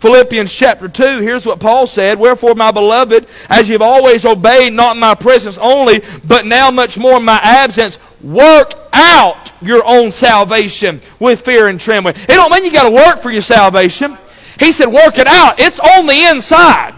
Philippians 0.00 0.50
chapter 0.50 0.88
2, 0.88 1.20
here's 1.20 1.44
what 1.44 1.60
Paul 1.60 1.86
said, 1.86 2.18
Wherefore, 2.18 2.54
my 2.54 2.70
beloved, 2.70 3.26
as 3.50 3.68
you've 3.68 3.82
always 3.82 4.24
obeyed, 4.24 4.72
not 4.72 4.96
in 4.96 5.00
my 5.00 5.14
presence 5.14 5.58
only, 5.58 6.00
but 6.24 6.46
now 6.46 6.70
much 6.70 6.96
more 6.96 7.18
in 7.18 7.24
my 7.24 7.38
absence, 7.42 7.98
work 8.22 8.72
out 8.94 9.52
your 9.60 9.82
own 9.86 10.10
salvation 10.10 11.02
with 11.18 11.42
fear 11.42 11.68
and 11.68 11.78
trembling. 11.78 12.16
It 12.16 12.28
don't 12.28 12.50
mean 12.50 12.64
you 12.64 12.72
got 12.72 12.88
to 12.88 12.94
work 12.94 13.20
for 13.20 13.30
your 13.30 13.42
salvation. 13.42 14.16
He 14.58 14.72
said, 14.72 14.86
work 14.86 15.18
it 15.18 15.26
out. 15.26 15.60
It's 15.60 15.78
on 15.78 16.06
the 16.06 16.28
inside. 16.30 16.94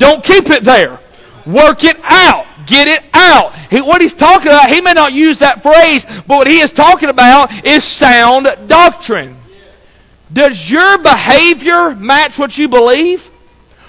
Don't 0.00 0.24
keep 0.24 0.48
it 0.48 0.64
there. 0.64 0.98
Work 1.46 1.84
it 1.84 1.98
out. 2.02 2.46
Get 2.66 2.88
it 2.88 3.04
out. 3.12 3.54
He, 3.54 3.82
what 3.82 4.00
he's 4.00 4.14
talking 4.14 4.48
about, 4.48 4.70
he 4.70 4.80
may 4.80 4.94
not 4.94 5.12
use 5.12 5.40
that 5.40 5.62
phrase, 5.62 6.06
but 6.22 6.38
what 6.38 6.46
he 6.46 6.60
is 6.60 6.70
talking 6.70 7.10
about 7.10 7.66
is 7.66 7.84
sound 7.84 8.48
doctrine. 8.66 9.36
Does 10.32 10.70
your 10.70 10.96
behavior 10.98 11.94
match 11.94 12.38
what 12.38 12.56
you 12.56 12.66
believe? 12.66 13.30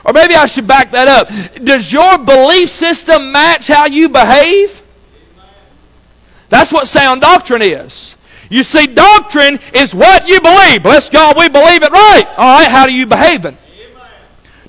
Or 0.03 0.11
maybe 0.11 0.35
I 0.35 0.47
should 0.47 0.67
back 0.67 0.91
that 0.91 1.07
up. 1.07 1.63
Does 1.63 1.91
your 1.91 2.17
belief 2.17 2.69
system 2.69 3.31
match 3.31 3.67
how 3.67 3.85
you 3.85 4.09
behave? 4.09 4.83
That's 6.49 6.73
what 6.73 6.89
sound 6.89 7.21
doctrine 7.21 7.61
is. 7.61 8.17
You 8.49 8.65
see, 8.65 8.85
doctrine 8.85 9.59
is 9.73 9.95
what 9.95 10.27
you 10.27 10.41
believe. 10.41 10.83
Bless 10.83 11.09
God, 11.09 11.37
we 11.37 11.47
believe 11.47 11.83
it 11.83 11.91
right. 11.91 12.25
All 12.35 12.59
right, 12.59 12.67
how 12.67 12.81
are 12.81 12.89
you 12.89 13.05
behaving? 13.05 13.57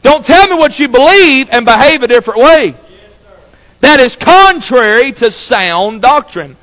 Don't 0.02 0.24
tell 0.24 0.48
me 0.48 0.54
what 0.56 0.78
you 0.78 0.88
believe 0.88 1.48
and 1.50 1.64
behave 1.64 2.02
a 2.02 2.08
different 2.08 2.40
way. 2.40 2.74
That 3.80 4.00
is 4.00 4.14
contrary 4.16 5.12
to 5.12 5.30
sound 5.30 6.02
doctrine. 6.02 6.56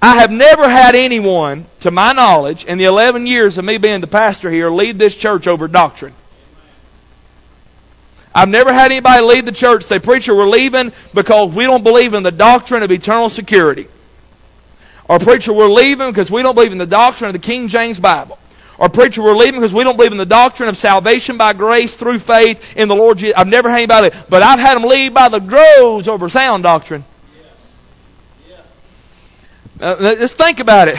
I 0.00 0.16
have 0.16 0.30
never 0.30 0.68
had 0.68 0.94
anyone, 0.94 1.66
to 1.80 1.90
my 1.90 2.12
knowledge, 2.12 2.64
in 2.64 2.78
the 2.78 2.84
11 2.84 3.26
years 3.26 3.58
of 3.58 3.64
me 3.64 3.78
being 3.78 4.00
the 4.00 4.06
pastor 4.06 4.50
here, 4.50 4.70
lead 4.70 4.98
this 4.98 5.14
church 5.14 5.46
over 5.46 5.68
doctrine. 5.68 6.14
I've 8.34 8.48
never 8.48 8.72
had 8.72 8.90
anybody 8.90 9.22
lead 9.22 9.46
the 9.46 9.52
church 9.52 9.84
say, 9.84 9.98
Preacher, 9.98 10.34
we're 10.34 10.48
leaving 10.48 10.92
because 11.14 11.52
we 11.52 11.64
don't 11.64 11.84
believe 11.84 12.14
in 12.14 12.22
the 12.22 12.30
doctrine 12.30 12.82
of 12.82 12.90
eternal 12.90 13.28
security. 13.28 13.86
Or, 15.08 15.18
Preacher, 15.18 15.52
we're 15.52 15.68
leaving 15.68 16.10
because 16.10 16.30
we 16.30 16.42
don't 16.42 16.54
believe 16.54 16.72
in 16.72 16.78
the 16.78 16.86
doctrine 16.86 17.28
of 17.28 17.34
the 17.34 17.38
King 17.38 17.68
James 17.68 18.00
Bible. 18.00 18.38
Or, 18.78 18.88
Preacher, 18.88 19.22
we're 19.22 19.36
leaving 19.36 19.60
because 19.60 19.74
we 19.74 19.84
don't 19.84 19.96
believe 19.96 20.12
in 20.12 20.18
the 20.18 20.26
doctrine 20.26 20.68
of 20.68 20.76
salvation 20.76 21.36
by 21.36 21.52
grace 21.52 21.94
through 21.94 22.18
faith 22.18 22.76
in 22.76 22.88
the 22.88 22.94
Lord 22.96 23.18
Jesus. 23.18 23.36
I've 23.36 23.48
never 23.48 23.68
had 23.68 23.78
anybody, 23.78 24.16
but 24.28 24.42
I've 24.42 24.58
had 24.58 24.74
them 24.74 24.84
lead 24.84 25.14
by 25.14 25.28
the 25.28 25.38
droves 25.38 26.08
over 26.08 26.28
sound 26.28 26.62
doctrine. 26.62 27.04
Uh, 29.80 29.96
let's 29.98 30.34
think 30.34 30.60
about 30.60 30.88
it. 30.88 30.96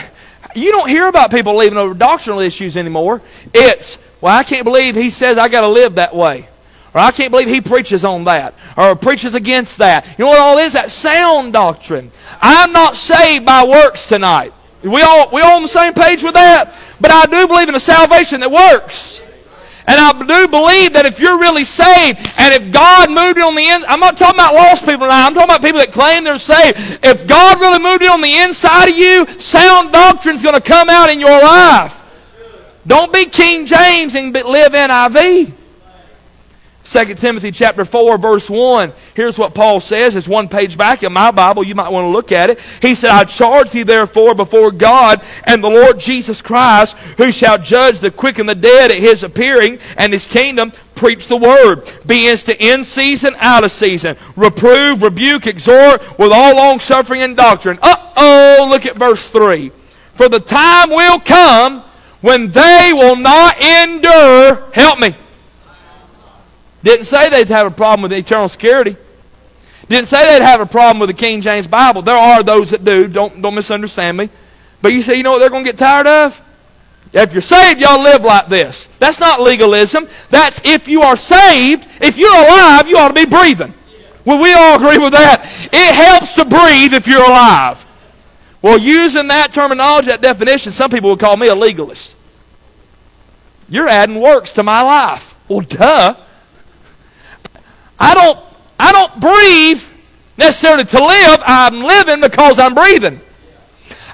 You 0.54 0.70
don't 0.70 0.88
hear 0.88 1.08
about 1.08 1.30
people 1.30 1.56
leaving 1.56 1.78
over 1.78 1.94
doctrinal 1.94 2.40
issues 2.40 2.76
anymore. 2.76 3.22
It's, 3.52 3.98
well, 4.20 4.36
I 4.36 4.44
can't 4.44 4.64
believe 4.64 4.94
he 4.94 5.10
says 5.10 5.38
I 5.38 5.48
got 5.48 5.62
to 5.62 5.68
live 5.68 5.96
that 5.96 6.14
way. 6.14 6.48
Or 6.94 7.00
I 7.00 7.10
can't 7.10 7.32
believe 7.32 7.48
he 7.48 7.60
preaches 7.60 8.04
on 8.04 8.24
that. 8.24 8.54
Or 8.76 8.94
preaches 8.94 9.34
against 9.34 9.78
that. 9.78 10.06
You 10.16 10.26
know 10.26 10.30
what 10.30 10.38
all 10.38 10.58
is? 10.58 10.74
That 10.74 10.90
sound 10.92 11.52
doctrine. 11.52 12.12
I'm 12.40 12.72
not 12.72 12.94
saved 12.94 13.44
by 13.44 13.64
works 13.64 14.06
tonight. 14.06 14.52
We 14.82 15.02
all, 15.02 15.30
we 15.32 15.40
all 15.40 15.56
on 15.56 15.62
the 15.62 15.68
same 15.68 15.94
page 15.94 16.22
with 16.22 16.34
that? 16.34 16.72
But 17.04 17.12
I 17.12 17.26
do 17.26 17.46
believe 17.46 17.68
in 17.68 17.74
a 17.74 17.80
salvation 17.80 18.40
that 18.40 18.50
works. 18.50 19.20
And 19.86 20.00
I 20.00 20.12
do 20.12 20.48
believe 20.48 20.94
that 20.94 21.04
if 21.04 21.20
you're 21.20 21.38
really 21.38 21.64
saved, 21.64 22.32
and 22.38 22.54
if 22.54 22.72
God 22.72 23.10
moved 23.10 23.36
you 23.36 23.44
on 23.44 23.54
the 23.54 23.68
inside, 23.68 23.92
I'm 23.92 24.00
not 24.00 24.16
talking 24.16 24.40
about 24.40 24.54
lost 24.54 24.86
people 24.86 25.06
now, 25.06 25.26
I'm 25.26 25.34
talking 25.34 25.50
about 25.50 25.60
people 25.60 25.80
that 25.80 25.92
claim 25.92 26.24
they're 26.24 26.38
saved. 26.38 27.04
If 27.04 27.26
God 27.26 27.60
really 27.60 27.78
moved 27.78 28.02
you 28.02 28.08
on 28.08 28.22
the 28.22 28.38
inside 28.38 28.88
of 28.88 28.96
you, 28.96 29.26
sound 29.38 29.92
doctrine's 29.92 30.42
going 30.42 30.54
to 30.54 30.62
come 30.62 30.88
out 30.88 31.10
in 31.10 31.20
your 31.20 31.42
life. 31.42 32.00
Don't 32.86 33.12
be 33.12 33.26
King 33.26 33.66
James 33.66 34.14
and 34.14 34.32
live 34.32 34.72
NIV. 34.72 35.52
2 36.84 37.14
Timothy 37.14 37.50
chapter 37.50 37.84
4 37.84 38.18
verse 38.18 38.50
1. 38.50 38.92
Here's 39.14 39.38
what 39.38 39.54
Paul 39.54 39.80
says. 39.80 40.16
It's 40.16 40.28
one 40.28 40.48
page 40.48 40.76
back 40.76 41.02
in 41.02 41.12
my 41.12 41.30
Bible. 41.30 41.64
You 41.64 41.74
might 41.74 41.88
want 41.88 42.04
to 42.04 42.10
look 42.10 42.30
at 42.30 42.50
it. 42.50 42.60
He 42.82 42.94
said, 42.94 43.10
I 43.10 43.24
charge 43.24 43.70
thee 43.70 43.84
therefore 43.84 44.34
before 44.34 44.70
God 44.70 45.22
and 45.44 45.64
the 45.64 45.70
Lord 45.70 45.98
Jesus 45.98 46.42
Christ, 46.42 46.96
who 47.16 47.32
shall 47.32 47.56
judge 47.56 48.00
the 48.00 48.10
quick 48.10 48.38
and 48.38 48.48
the 48.48 48.54
dead 48.54 48.90
at 48.90 48.98
his 48.98 49.22
appearing 49.22 49.78
and 49.96 50.12
his 50.12 50.26
kingdom, 50.26 50.72
preach 50.94 51.26
the 51.26 51.36
word. 51.36 51.88
Be 52.06 52.28
instant 52.28 52.60
in 52.60 52.84
season, 52.84 53.34
out 53.38 53.64
of 53.64 53.72
season. 53.72 54.16
Reprove, 54.36 55.02
rebuke, 55.02 55.46
exhort 55.46 56.18
with 56.18 56.32
all 56.32 56.54
long 56.54 56.80
suffering 56.80 57.22
and 57.22 57.36
doctrine. 57.36 57.78
Uh-oh, 57.80 58.66
look 58.68 58.84
at 58.84 58.96
verse 58.96 59.30
3. 59.30 59.72
For 60.16 60.28
the 60.28 60.40
time 60.40 60.90
will 60.90 61.18
come 61.18 61.82
when 62.20 62.50
they 62.50 62.90
will 62.92 63.16
not 63.16 63.60
endure, 63.60 64.70
help 64.72 64.98
me, 64.98 65.14
didn't 66.84 67.06
say 67.06 67.30
they'd 67.30 67.48
have 67.48 67.66
a 67.66 67.70
problem 67.70 68.02
with 68.02 68.12
eternal 68.12 68.46
security. 68.46 68.94
Didn't 69.88 70.06
say 70.06 70.38
they'd 70.38 70.44
have 70.44 70.60
a 70.60 70.66
problem 70.66 71.00
with 71.00 71.08
the 71.08 71.14
King 71.14 71.40
James 71.40 71.66
Bible. 71.66 72.02
There 72.02 72.16
are 72.16 72.42
those 72.42 72.70
that 72.70 72.84
do. 72.84 73.08
Don't, 73.08 73.40
don't 73.40 73.54
misunderstand 73.54 74.16
me. 74.16 74.28
But 74.82 74.92
you 74.92 75.00
say, 75.00 75.14
you 75.14 75.22
know 75.22 75.32
what 75.32 75.38
they're 75.38 75.50
going 75.50 75.64
to 75.64 75.70
get 75.70 75.78
tired 75.78 76.06
of? 76.06 76.40
If 77.14 77.32
you're 77.32 77.42
saved, 77.42 77.80
y'all 77.80 78.02
live 78.02 78.22
like 78.22 78.48
this. 78.48 78.88
That's 78.98 79.18
not 79.18 79.40
legalism. 79.40 80.08
That's 80.28 80.60
if 80.64 80.86
you 80.86 81.02
are 81.02 81.16
saved, 81.16 81.86
if 82.02 82.18
you're 82.18 82.34
alive, 82.34 82.86
you 82.86 82.98
ought 82.98 83.08
to 83.08 83.14
be 83.14 83.24
breathing. 83.24 83.72
Well, 84.26 84.42
we 84.42 84.52
all 84.52 84.76
agree 84.76 84.98
with 84.98 85.12
that. 85.12 85.44
It 85.72 85.94
helps 85.94 86.32
to 86.34 86.44
breathe 86.44 86.92
if 86.92 87.06
you're 87.06 87.24
alive. 87.24 87.84
Well, 88.60 88.78
using 88.78 89.28
that 89.28 89.52
terminology, 89.52 90.08
that 90.08 90.22
definition, 90.22 90.72
some 90.72 90.90
people 90.90 91.10
would 91.10 91.20
call 91.20 91.36
me 91.36 91.48
a 91.48 91.54
legalist. 91.54 92.10
You're 93.68 93.88
adding 93.88 94.20
works 94.20 94.52
to 94.52 94.62
my 94.62 94.82
life. 94.82 95.34
Well, 95.48 95.60
duh. 95.60 96.16
I 98.04 98.14
don't, 98.14 98.38
I 98.78 98.92
don't 98.92 99.18
breathe 99.18 99.82
necessarily 100.36 100.84
to 100.84 101.02
live. 101.02 101.40
I'm 101.46 101.80
living 101.80 102.20
because 102.20 102.58
I'm 102.58 102.74
breathing. 102.74 103.18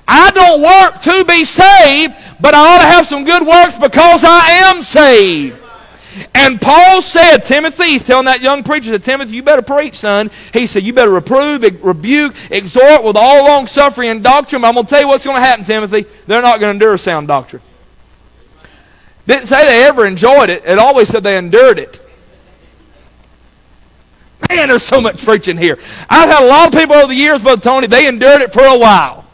I 0.07 0.31
don't 0.31 0.63
work 0.63 1.03
to 1.03 1.25
be 1.25 1.43
saved, 1.43 2.15
but 2.41 2.55
I 2.55 2.59
ought 2.59 2.83
to 2.83 2.87
have 2.87 3.07
some 3.07 3.25
good 3.25 3.45
works 3.45 3.79
because 3.79 4.23
I 4.23 4.71
am 4.71 4.83
saved. 4.83 5.57
And 6.37 6.61
Paul 6.61 7.03
said, 7.03 7.39
Timothy, 7.39 7.85
he's 7.85 8.05
telling 8.05 8.27
that 8.27 8.41
young 8.41 8.63
preacher, 8.63 8.91
said, 8.91 9.03
Timothy, 9.03 9.33
you 9.33 9.43
better 9.43 9.63
preach, 9.63 9.97
son. 9.97 10.31
He 10.53 10.69
said, 10.69 10.85
you 10.85 10.93
better 10.93 11.11
reprove, 11.11 11.63
rebuke, 11.83 12.35
exhort 12.51 13.03
with 13.03 13.17
all 13.17 13.45
long 13.45 13.67
suffering 13.67 14.11
and 14.11 14.23
doctrine. 14.23 14.63
But 14.63 14.69
I'm 14.69 14.75
going 14.75 14.87
to 14.87 14.91
tell 14.91 15.01
you 15.01 15.09
what's 15.09 15.25
going 15.25 15.37
to 15.37 15.43
happen, 15.43 15.65
Timothy. 15.65 16.07
They're 16.29 16.43
not 16.43 16.61
going 16.61 16.79
to 16.79 16.85
endure 16.85 16.97
sound 16.97 17.27
doctrine. 17.27 17.63
Didn't 19.27 19.47
say 19.47 19.65
they 19.67 19.85
ever 19.85 20.07
enjoyed 20.07 20.51
it. 20.51 20.65
It 20.65 20.79
always 20.79 21.09
said 21.09 21.25
they 21.25 21.37
endured 21.37 21.81
it. 21.81 22.00
Man, 24.49 24.69
there's 24.69 24.83
so 24.83 25.01
much 25.01 25.23
preaching 25.25 25.57
here. 25.59 25.79
I've 26.09 26.31
had 26.31 26.45
a 26.45 26.49
lot 26.49 26.73
of 26.73 26.81
people 26.81 26.97
over 26.97 27.09
the 27.09 27.15
years, 27.15 27.43
Brother 27.43 27.61
Tony, 27.61 27.87
they 27.87 28.09
endured 28.09 28.41
it 28.41 28.53
for 28.53 28.65
a 28.65 28.79
while. 28.79 29.27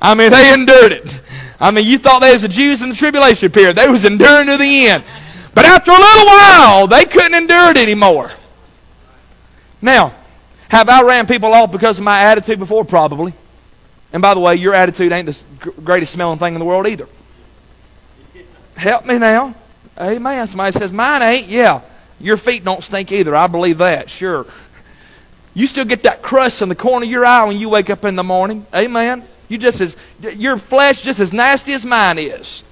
I 0.00 0.14
mean, 0.14 0.30
they 0.30 0.54
endured 0.54 0.92
it. 0.92 1.20
I 1.60 1.72
mean, 1.72 1.84
you 1.84 1.98
thought 1.98 2.20
they 2.20 2.32
was 2.32 2.42
the 2.42 2.48
Jews 2.48 2.82
in 2.82 2.90
the 2.90 2.94
tribulation 2.94 3.50
period. 3.50 3.76
They 3.76 3.88
was 3.88 4.04
enduring 4.04 4.46
to 4.46 4.56
the 4.56 4.86
end. 4.86 5.04
But 5.54 5.64
after 5.64 5.90
a 5.90 5.94
little 5.94 6.26
while, 6.26 6.86
they 6.86 7.04
couldn't 7.04 7.34
endure 7.34 7.70
it 7.70 7.76
anymore. 7.76 8.30
Now, 9.82 10.14
have 10.68 10.88
I 10.88 11.02
ran 11.02 11.26
people 11.26 11.52
off 11.52 11.72
because 11.72 11.98
of 11.98 12.04
my 12.04 12.20
attitude 12.20 12.60
before? 12.60 12.84
Probably. 12.84 13.32
And 14.12 14.22
by 14.22 14.34
the 14.34 14.40
way, 14.40 14.54
your 14.54 14.74
attitude 14.74 15.10
ain't 15.10 15.26
the 15.26 15.72
greatest 15.82 16.12
smelling 16.12 16.38
thing 16.38 16.54
in 16.54 16.60
the 16.60 16.64
world 16.64 16.86
either. 16.86 17.08
Help 18.76 19.04
me 19.06 19.18
now. 19.18 19.54
Amen. 20.00 20.46
Somebody 20.46 20.78
says, 20.78 20.92
mine 20.92 21.22
ain't. 21.22 21.48
Yeah. 21.48 21.80
Your 22.20 22.36
feet 22.36 22.64
don't 22.64 22.82
stink 22.82 23.12
either. 23.12 23.34
I 23.34 23.46
believe 23.46 23.78
that, 23.78 24.10
sure. 24.10 24.46
You 25.54 25.66
still 25.66 25.84
get 25.84 26.04
that 26.04 26.22
crust 26.22 26.62
in 26.62 26.68
the 26.68 26.74
corner 26.74 27.04
of 27.04 27.10
your 27.10 27.24
eye 27.24 27.44
when 27.44 27.58
you 27.58 27.68
wake 27.68 27.90
up 27.90 28.04
in 28.04 28.16
the 28.16 28.24
morning. 28.24 28.66
Amen. 28.74 29.24
You 29.48 29.58
just 29.58 29.80
as 29.80 29.96
your 30.20 30.58
flesh 30.58 31.00
just 31.00 31.20
as 31.20 31.32
nasty 31.32 31.72
as 31.72 31.84
mine 31.84 32.18
is. 32.18 32.62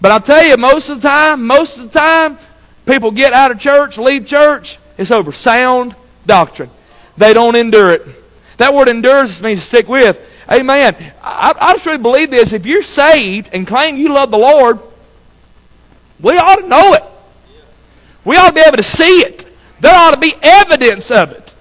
But 0.00 0.12
I'll 0.12 0.20
tell 0.20 0.44
you, 0.44 0.56
most 0.56 0.88
of 0.88 1.00
the 1.00 1.08
time, 1.08 1.46
most 1.46 1.78
of 1.78 1.92
the 1.92 1.98
time, 1.98 2.38
people 2.86 3.10
get 3.10 3.32
out 3.32 3.50
of 3.50 3.58
church, 3.58 3.98
leave 3.98 4.26
church, 4.26 4.78
it's 4.98 5.10
over 5.10 5.32
sound 5.32 5.94
doctrine. 6.26 6.70
They 7.16 7.34
don't 7.34 7.56
endure 7.56 7.90
it. 7.90 8.06
That 8.58 8.74
word 8.74 8.88
endures 8.88 9.42
means 9.42 9.62
stick 9.62 9.88
with. 9.88 10.18
Amen. 10.50 10.94
I, 11.22 11.54
I 11.58 11.80
really 11.84 11.98
believe 11.98 12.30
this. 12.30 12.52
If 12.52 12.66
you're 12.66 12.82
saved 12.82 13.50
and 13.52 13.66
claim 13.66 13.96
you 13.96 14.12
love 14.12 14.30
the 14.30 14.38
Lord, 14.38 14.78
we 16.20 16.36
ought 16.36 16.60
to 16.60 16.68
know 16.68 16.94
it. 16.94 17.02
We 18.24 18.36
ought 18.36 18.48
to 18.48 18.54
be 18.54 18.60
able 18.60 18.76
to 18.76 18.82
see 18.82 19.20
it. 19.20 19.44
There 19.80 19.94
ought 19.94 20.14
to 20.14 20.20
be 20.20 20.34
evidence 20.42 21.10
of 21.10 21.32
it. 21.32 21.54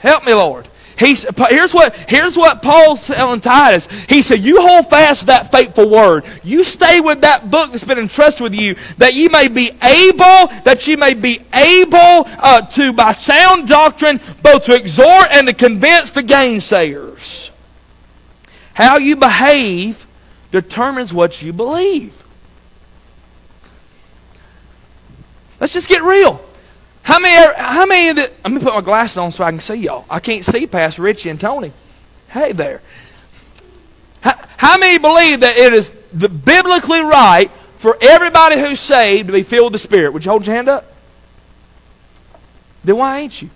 Help 0.00 0.24
me, 0.26 0.34
Lord. 0.34 0.68
He's, 0.96 1.26
here's 1.48 1.74
what 1.74 1.96
here's 1.96 2.36
what 2.36 2.62
Paul's 2.62 3.06
telling 3.06 3.40
Titus. 3.40 3.86
He 4.04 4.22
said, 4.22 4.40
"You 4.40 4.60
hold 4.60 4.88
fast 4.90 5.20
to 5.20 5.26
that 5.26 5.50
faithful 5.50 5.90
word. 5.90 6.24
You 6.44 6.62
stay 6.62 7.00
with 7.00 7.22
that 7.22 7.50
book 7.50 7.72
that's 7.72 7.84
been 7.84 7.98
entrusted 7.98 8.42
with 8.42 8.54
you, 8.54 8.76
that 8.98 9.14
you 9.14 9.28
may 9.30 9.48
be 9.48 9.70
able, 9.82 10.46
that 10.62 10.86
you 10.86 10.96
may 10.96 11.14
be 11.14 11.40
able 11.52 12.24
uh, 12.38 12.60
to, 12.62 12.92
by 12.92 13.12
sound 13.12 13.66
doctrine, 13.66 14.20
both 14.42 14.64
to 14.64 14.76
exhort 14.76 15.26
and 15.30 15.48
to 15.48 15.54
convince 15.54 16.10
the 16.10 16.22
gainsayers. 16.22 17.50
How 18.72 18.98
you 18.98 19.16
behave 19.16 20.06
determines 20.52 21.12
what 21.12 21.42
you 21.42 21.52
believe. 21.52 22.23
Let's 25.64 25.72
just 25.72 25.88
get 25.88 26.02
real. 26.02 26.44
How 27.00 27.18
many, 27.18 27.54
how 27.56 27.86
many 27.86 28.10
of 28.10 28.16
the, 28.16 28.30
let 28.44 28.52
me 28.52 28.60
put 28.60 28.74
my 28.74 28.82
glasses 28.82 29.16
on 29.16 29.30
so 29.30 29.44
I 29.44 29.50
can 29.50 29.60
see 29.60 29.76
y'all. 29.76 30.04
I 30.10 30.20
can't 30.20 30.44
see 30.44 30.66
past 30.66 30.98
Richie 30.98 31.30
and 31.30 31.40
Tony. 31.40 31.72
Hey 32.28 32.52
there. 32.52 32.82
How, 34.20 34.34
how 34.58 34.76
many 34.76 34.98
believe 34.98 35.40
that 35.40 35.56
it 35.56 35.72
is 35.72 35.90
the 36.12 36.28
biblically 36.28 37.00
right 37.00 37.50
for 37.78 37.96
everybody 37.98 38.60
who's 38.60 38.78
saved 38.78 39.28
to 39.28 39.32
be 39.32 39.42
filled 39.42 39.72
with 39.72 39.80
the 39.80 39.88
Spirit? 39.88 40.12
Would 40.12 40.26
you 40.26 40.32
hold 40.32 40.46
your 40.46 40.54
hand 40.54 40.68
up? 40.68 40.84
then 42.84 42.98
why 42.98 43.20
ain't 43.20 43.40
you? 43.40 43.48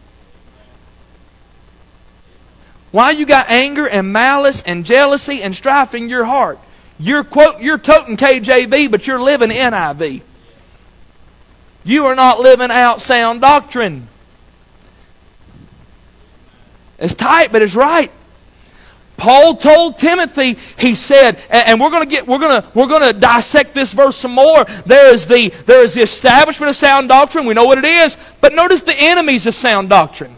Why 2.91 3.11
you 3.11 3.27
got 3.27 3.51
anger 3.51 3.87
and 3.87 4.15
malice 4.15 4.63
and 4.63 4.87
jealousy 4.87 5.43
and 5.43 5.55
strife 5.55 5.95
in 5.95 6.09
your 6.09 6.25
heart? 6.25 6.59
You're 6.99 7.23
quote 7.23 7.61
you're 7.61 7.77
toting 7.77 8.17
KJV, 8.17 8.91
but 8.91 9.07
you're 9.07 9.21
living 9.21 9.51
NIV. 9.51 10.23
You 11.89 12.05
are 12.05 12.15
not 12.15 12.39
living 12.39 12.71
out 12.71 13.01
sound 13.01 13.41
doctrine. 13.41 14.07
It's 16.99 17.15
tight, 17.15 17.51
but 17.51 17.63
it's 17.63 17.75
right. 17.75 18.11
Paul 19.17 19.57
told 19.57 19.97
Timothy, 19.97 20.59
he 20.77 20.95
said, 20.95 21.43
and 21.49 21.81
we're 21.81 21.89
going 21.89 22.03
to 22.03 22.09
get, 22.09 22.27
we're 22.27 22.41
to, 22.41 22.69
we're 22.75 22.89
to 23.01 23.19
dissect 23.19 23.73
this 23.73 23.95
verse 23.95 24.19
some 24.19 24.35
more. 24.35 24.65
There 24.85 25.15
is 25.15 25.25
the, 25.25 25.49
there 25.65 25.83
is 25.83 25.95
the 25.95 26.03
establishment 26.03 26.69
of 26.69 26.77
sound 26.77 27.09
doctrine. 27.09 27.47
We 27.47 27.55
know 27.55 27.65
what 27.65 27.79
it 27.79 27.87
is. 27.87 28.19
But 28.43 28.53
notice 28.53 28.83
the 28.83 28.95
enemies 28.95 29.47
of 29.47 29.55
sound 29.55 29.89
doctrine. 29.89 30.37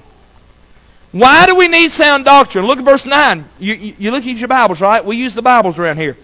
Why 1.11 1.47
do 1.47 1.57
we 1.57 1.66
need 1.66 1.90
sound 1.90 2.26
doctrine? 2.26 2.64
Look 2.64 2.78
at 2.78 2.85
verse 2.85 3.04
9. 3.04 3.45
You, 3.59 3.75
you, 3.75 3.95
you 3.99 4.11
look 4.12 4.25
at 4.25 4.37
your 4.37 4.47
Bibles, 4.47 4.80
right? 4.80 5.04
We 5.04 5.16
use 5.16 5.35
the 5.35 5.42
Bibles 5.42 5.80
around 5.80 5.97
here. 5.97 6.16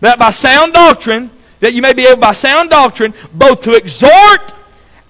That 0.00 0.18
by 0.18 0.32
sound 0.32 0.72
doctrine, 0.72 1.30
that 1.60 1.72
you 1.72 1.82
may 1.82 1.92
be 1.92 2.04
able 2.06 2.20
by 2.20 2.32
sound 2.32 2.70
doctrine 2.70 3.14
both 3.32 3.60
to 3.60 3.74
exhort 3.74 4.55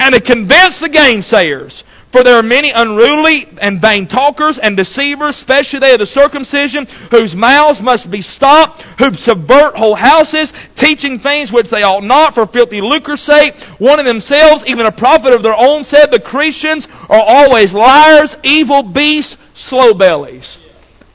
and 0.07 0.15
to 0.15 0.21
convince 0.21 0.79
the 0.79 0.89
gainsayers. 0.89 1.83
For 2.13 2.23
there 2.23 2.37
are 2.37 2.43
many 2.43 2.71
unruly 2.71 3.49
and 3.61 3.81
vain 3.81 4.07
talkers 4.07 4.59
and 4.61 4.77
deceivers, 4.77 5.35
especially 5.35 5.81
they 5.81 5.93
of 5.95 5.99
the 5.99 6.07
circumcision, 6.07 6.87
whose 7.11 7.35
mouths 7.35 7.83
must 7.83 8.09
be 8.09 8.23
stopped, 8.23 8.83
who 9.01 9.13
subvert 9.13 9.77
whole 9.77 9.97
houses, 9.97 10.53
teaching 10.77 11.19
things 11.19 11.51
which 11.51 11.69
they 11.71 11.83
ought 11.83 12.05
not 12.05 12.37
for 12.37 12.47
filthy 12.47 12.81
lucre's 12.81 13.21
sake. 13.21 13.57
One 13.79 13.99
of 13.99 14.07
themselves, 14.07 14.65
even 14.67 14.87
a 14.87 14.93
prophet 14.93 15.33
of 15.33 15.43
their 15.43 15.57
own, 15.57 15.83
said 15.83 16.13
the 16.13 16.21
Cretans 16.21 16.87
are 17.11 17.23
always 17.23 17.75
liars, 17.75 18.37
evil 18.45 18.85
beasts, 18.85 19.37
slow 19.55 19.93
bellies. 19.93 20.61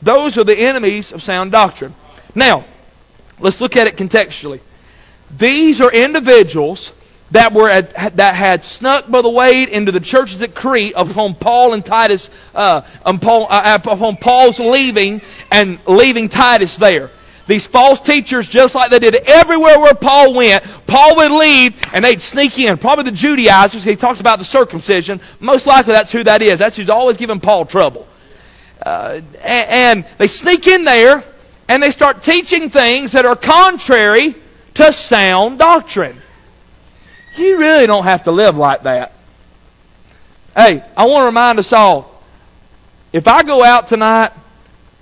Those 0.01 0.37
are 0.37 0.43
the 0.43 0.59
enemies 0.59 1.13
of 1.13 1.23
sound 1.23 1.53
doctrine. 1.53 1.95
Now, 2.35 2.65
let's 3.39 3.61
look 3.61 3.77
at 3.77 3.87
it 3.87 3.95
contextually. 3.95 4.59
These 5.37 5.79
are 5.79 5.91
individuals 5.91 6.91
that 7.31 7.53
were 7.53 7.69
at, 7.69 8.17
that 8.17 8.35
had 8.35 8.63
snuck 8.63 9.09
by 9.09 9.21
the 9.21 9.29
way 9.29 9.63
into 9.63 9.91
the 9.91 9.99
churches 9.99 10.41
at 10.43 10.53
Crete 10.53 10.93
upon 10.95 11.35
Paul 11.35 11.73
and 11.73 11.83
Titus 11.83 12.29
uh, 12.53 12.81
upon, 13.05 13.47
uh, 13.49 13.79
upon 13.85 14.17
Paul's 14.17 14.59
leaving 14.59 15.21
and 15.49 15.79
leaving 15.87 16.29
Titus 16.29 16.77
there. 16.77 17.09
These 17.47 17.67
false 17.67 17.99
teachers, 17.99 18.47
just 18.47 18.75
like 18.75 18.91
they 18.91 18.99
did 18.99 19.15
everywhere 19.15 19.79
where 19.79 19.95
Paul 19.95 20.33
went, 20.35 20.63
Paul 20.87 21.17
would 21.17 21.31
leave 21.31 21.75
and 21.93 22.05
they'd 22.05 22.21
sneak 22.21 22.59
in. 22.59 22.77
Probably 22.77 23.05
the 23.05 23.11
Judaizers. 23.11 23.83
He 23.83 23.95
talks 23.95 24.19
about 24.19 24.39
the 24.39 24.45
circumcision. 24.45 25.19
Most 25.39 25.65
likely 25.65 25.93
that's 25.93 26.11
who 26.11 26.23
that 26.23 26.41
is. 26.41 26.59
That's 26.59 26.77
who's 26.77 26.89
always 26.89 27.17
giving 27.17 27.39
Paul 27.39 27.65
trouble. 27.65 28.07
Uh, 28.81 29.21
and 29.43 30.05
they 30.17 30.27
sneak 30.27 30.67
in 30.67 30.85
there 30.85 31.23
and 31.67 31.81
they 31.81 31.91
start 31.91 32.23
teaching 32.23 32.69
things 32.69 33.13
that 33.13 33.25
are 33.25 33.35
contrary 33.35 34.35
to 34.75 34.93
sound 34.93 35.59
doctrine. 35.59 36.17
You 37.35 37.59
really 37.59 37.87
don't 37.87 38.03
have 38.03 38.23
to 38.23 38.31
live 38.31 38.57
like 38.57 38.83
that. 38.83 39.13
Hey, 40.55 40.83
I 40.97 41.05
want 41.05 41.21
to 41.21 41.25
remind 41.27 41.59
us 41.59 41.71
all 41.71 42.11
if 43.13 43.27
I 43.27 43.43
go 43.43 43.63
out 43.63 43.87
tonight, 43.87 44.31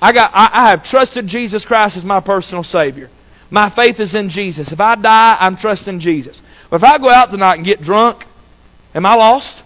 I, 0.01 0.11
got, 0.11 0.31
I, 0.33 0.49
I 0.51 0.69
have 0.69 0.83
trusted 0.83 1.27
Jesus 1.27 1.65
Christ 1.65 1.97
as 1.97 2.05
my 2.05 2.19
personal 2.19 2.63
Savior. 2.63 3.09
My 3.51 3.69
faith 3.69 3.99
is 3.99 4.15
in 4.15 4.29
Jesus. 4.29 4.71
If 4.71 4.79
I 4.79 4.95
die, 4.95 5.37
I'm 5.39 5.55
trusting 5.55 5.99
Jesus. 5.99 6.41
But 6.69 6.77
if 6.77 6.83
I 6.83 6.97
go 6.97 7.09
out 7.09 7.31
tonight 7.31 7.55
and 7.55 7.65
get 7.65 7.81
drunk, 7.81 8.25
am 8.93 9.05
I 9.05 9.15
lost? 9.15 9.61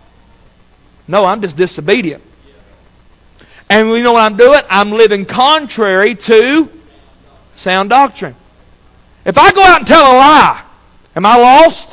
No, 1.07 1.25
I'm 1.25 1.41
just 1.41 1.57
disobedient. 1.57 2.23
And 3.69 3.89
you 3.89 4.03
know 4.03 4.13
what 4.13 4.23
I'm 4.23 4.37
doing? 4.37 4.61
I'm 4.69 4.91
living 4.91 5.25
contrary 5.25 6.15
to 6.15 6.69
sound 7.55 7.89
doctrine. 7.89 8.35
If 9.25 9.37
I 9.37 9.51
go 9.51 9.63
out 9.63 9.79
and 9.79 9.87
tell 9.87 10.03
a 10.03 10.15
lie, 10.17 10.63
am 11.15 11.25
I 11.25 11.37
lost? 11.37 11.92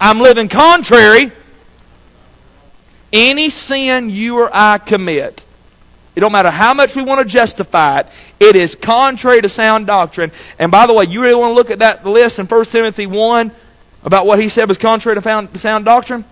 I'm 0.00 0.20
living 0.20 0.48
contrary. 0.48 1.32
Any 3.12 3.48
sin 3.48 4.10
you 4.10 4.38
or 4.40 4.50
I 4.52 4.78
commit, 4.78 5.44
it 6.16 6.20
don't 6.20 6.32
matter 6.32 6.50
how 6.50 6.74
much 6.74 6.96
we 6.96 7.02
want 7.02 7.20
to 7.20 7.26
justify 7.26 8.00
it, 8.00 8.06
it 8.40 8.56
is 8.56 8.74
contrary 8.74 9.40
to 9.40 9.48
sound 9.48 9.86
doctrine. 9.86 10.32
And 10.58 10.72
by 10.72 10.86
the 10.86 10.92
way, 10.92 11.04
you 11.04 11.22
really 11.22 11.40
want 11.40 11.50
to 11.50 11.54
look 11.54 11.70
at 11.70 11.78
that 11.78 12.04
list 12.04 12.38
in 12.38 12.46
1 12.46 12.64
Timothy 12.66 13.06
1 13.06 13.52
about 14.04 14.26
what 14.26 14.40
he 14.40 14.48
said 14.48 14.68
was 14.68 14.78
contrary 14.78 15.20
to 15.20 15.58
sound 15.58 15.84
doctrine? 15.84 16.24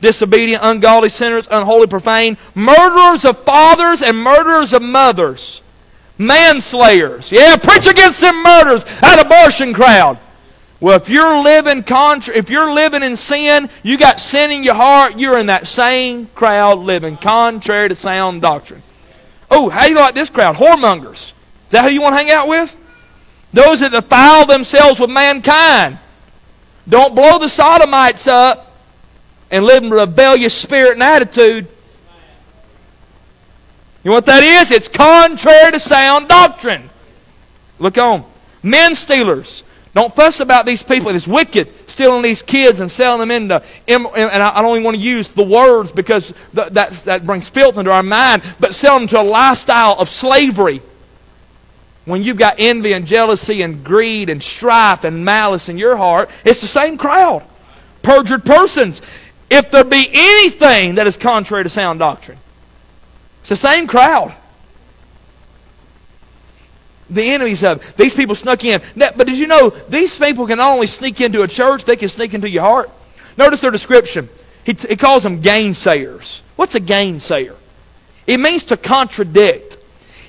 Disobedient, 0.00 0.62
ungodly, 0.62 1.08
sinners, 1.08 1.48
unholy, 1.50 1.86
profane, 1.86 2.36
murderers 2.54 3.24
of 3.24 3.44
fathers 3.44 4.02
and 4.02 4.16
murderers 4.16 4.74
of 4.74 4.82
mothers, 4.82 5.62
manslayers. 6.18 7.32
Yeah, 7.32 7.56
preach 7.56 7.86
against 7.86 8.20
them 8.20 8.42
murders, 8.42 8.84
that 9.00 9.24
abortion 9.24 9.72
crowd. 9.72 10.18
Well, 10.78 10.96
if 10.96 11.08
you're 11.08 11.42
living 11.42 11.82
contra- 11.82 12.34
if 12.34 12.50
you're 12.50 12.72
living 12.72 13.02
in 13.02 13.16
sin, 13.16 13.70
you 13.82 13.96
got 13.96 14.20
sin 14.20 14.50
in 14.50 14.62
your 14.62 14.74
heart, 14.74 15.18
you're 15.18 15.38
in 15.38 15.46
that 15.46 15.66
same 15.66 16.26
crowd 16.34 16.78
living 16.80 17.16
contrary 17.16 17.88
to 17.88 17.94
sound 17.94 18.42
doctrine. 18.42 18.82
Oh, 19.50 19.70
how 19.70 19.84
do 19.84 19.90
you 19.90 19.96
like 19.96 20.14
this 20.14 20.28
crowd? 20.28 20.56
Whoremongers. 20.56 21.12
Is 21.12 21.32
that 21.70 21.84
who 21.84 21.90
you 21.90 22.02
want 22.02 22.14
to 22.14 22.18
hang 22.18 22.30
out 22.30 22.48
with? 22.48 22.76
Those 23.52 23.80
that 23.80 23.92
defile 23.92 24.44
themselves 24.44 25.00
with 25.00 25.08
mankind. 25.08 25.98
Don't 26.88 27.14
blow 27.14 27.38
the 27.38 27.48
sodomites 27.48 28.28
up 28.28 28.70
and 29.50 29.64
live 29.64 29.82
in 29.82 29.90
rebellious 29.90 30.54
spirit 30.54 30.92
and 30.92 31.02
attitude. 31.02 31.66
You 34.04 34.10
know 34.10 34.14
what 34.14 34.26
that 34.26 34.42
is? 34.42 34.70
It's 34.70 34.88
contrary 34.88 35.72
to 35.72 35.80
sound 35.80 36.28
doctrine. 36.28 36.90
Look 37.78 37.98
on. 37.98 38.24
Men 38.62 38.94
stealers. 38.94 39.64
Don't 39.96 40.14
fuss 40.14 40.40
about 40.40 40.66
these 40.66 40.82
people. 40.82 41.08
It's 41.16 41.26
wicked 41.26 41.72
stealing 41.88 42.20
these 42.20 42.42
kids 42.42 42.80
and 42.80 42.92
selling 42.92 43.18
them 43.18 43.30
into. 43.30 43.62
And 43.88 44.06
I 44.06 44.60
don't 44.60 44.72
even 44.72 44.84
want 44.84 44.98
to 44.98 45.02
use 45.02 45.30
the 45.30 45.42
words 45.42 45.90
because 45.90 46.34
that, 46.52 46.74
that 46.74 47.24
brings 47.24 47.48
filth 47.48 47.78
into 47.78 47.90
our 47.90 48.02
mind, 48.02 48.42
but 48.60 48.74
selling 48.74 49.06
them 49.06 49.08
to 49.08 49.20
a 49.22 49.24
lifestyle 49.24 49.94
of 49.94 50.10
slavery. 50.10 50.82
When 52.04 52.22
you've 52.22 52.36
got 52.36 52.56
envy 52.58 52.92
and 52.92 53.06
jealousy 53.06 53.62
and 53.62 53.82
greed 53.82 54.28
and 54.28 54.42
strife 54.42 55.04
and 55.04 55.24
malice 55.24 55.70
in 55.70 55.78
your 55.78 55.96
heart, 55.96 56.28
it's 56.44 56.60
the 56.60 56.66
same 56.66 56.98
crowd. 56.98 57.42
Perjured 58.02 58.44
persons. 58.44 59.00
If 59.48 59.70
there 59.70 59.82
be 59.82 60.10
anything 60.12 60.96
that 60.96 61.06
is 61.06 61.16
contrary 61.16 61.64
to 61.64 61.70
sound 61.70 62.00
doctrine, 62.00 62.36
it's 63.40 63.48
the 63.48 63.56
same 63.56 63.86
crowd 63.86 64.34
the 67.10 67.30
enemies 67.30 67.62
of. 67.62 67.96
These 67.96 68.14
people 68.14 68.34
snuck 68.34 68.64
in. 68.64 68.80
But 68.96 69.26
did 69.26 69.38
you 69.38 69.46
know 69.46 69.70
these 69.70 70.18
people 70.18 70.46
can 70.46 70.58
not 70.58 70.72
only 70.72 70.86
sneak 70.86 71.20
into 71.20 71.42
a 71.42 71.48
church, 71.48 71.84
they 71.84 71.96
can 71.96 72.08
sneak 72.08 72.34
into 72.34 72.48
your 72.48 72.62
heart. 72.62 72.90
Notice 73.36 73.60
their 73.60 73.70
description. 73.70 74.28
He, 74.64 74.74
t- 74.74 74.88
he 74.88 74.96
calls 74.96 75.22
them 75.22 75.42
gainsayers. 75.42 76.40
What's 76.56 76.74
a 76.74 76.80
gainsayer? 76.80 77.54
It 78.26 78.40
means 78.40 78.64
to 78.64 78.76
contradict. 78.76 79.78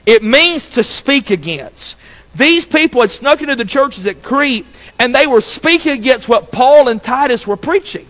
It 0.05 0.23
means 0.23 0.69
to 0.71 0.83
speak 0.83 1.31
against. 1.31 1.95
These 2.35 2.65
people 2.65 3.01
had 3.01 3.09
snuck 3.09 3.41
into 3.41 3.55
the 3.55 3.65
churches 3.65 4.05
at 4.05 4.21
Crete, 4.21 4.65
and 4.99 5.13
they 5.13 5.25
were 5.25 5.41
speaking 5.41 5.93
against 5.93 6.29
what 6.29 6.51
Paul 6.51 6.87
and 6.87 7.01
Titus 7.01 7.47
were 7.47 7.57
preaching. 7.57 8.07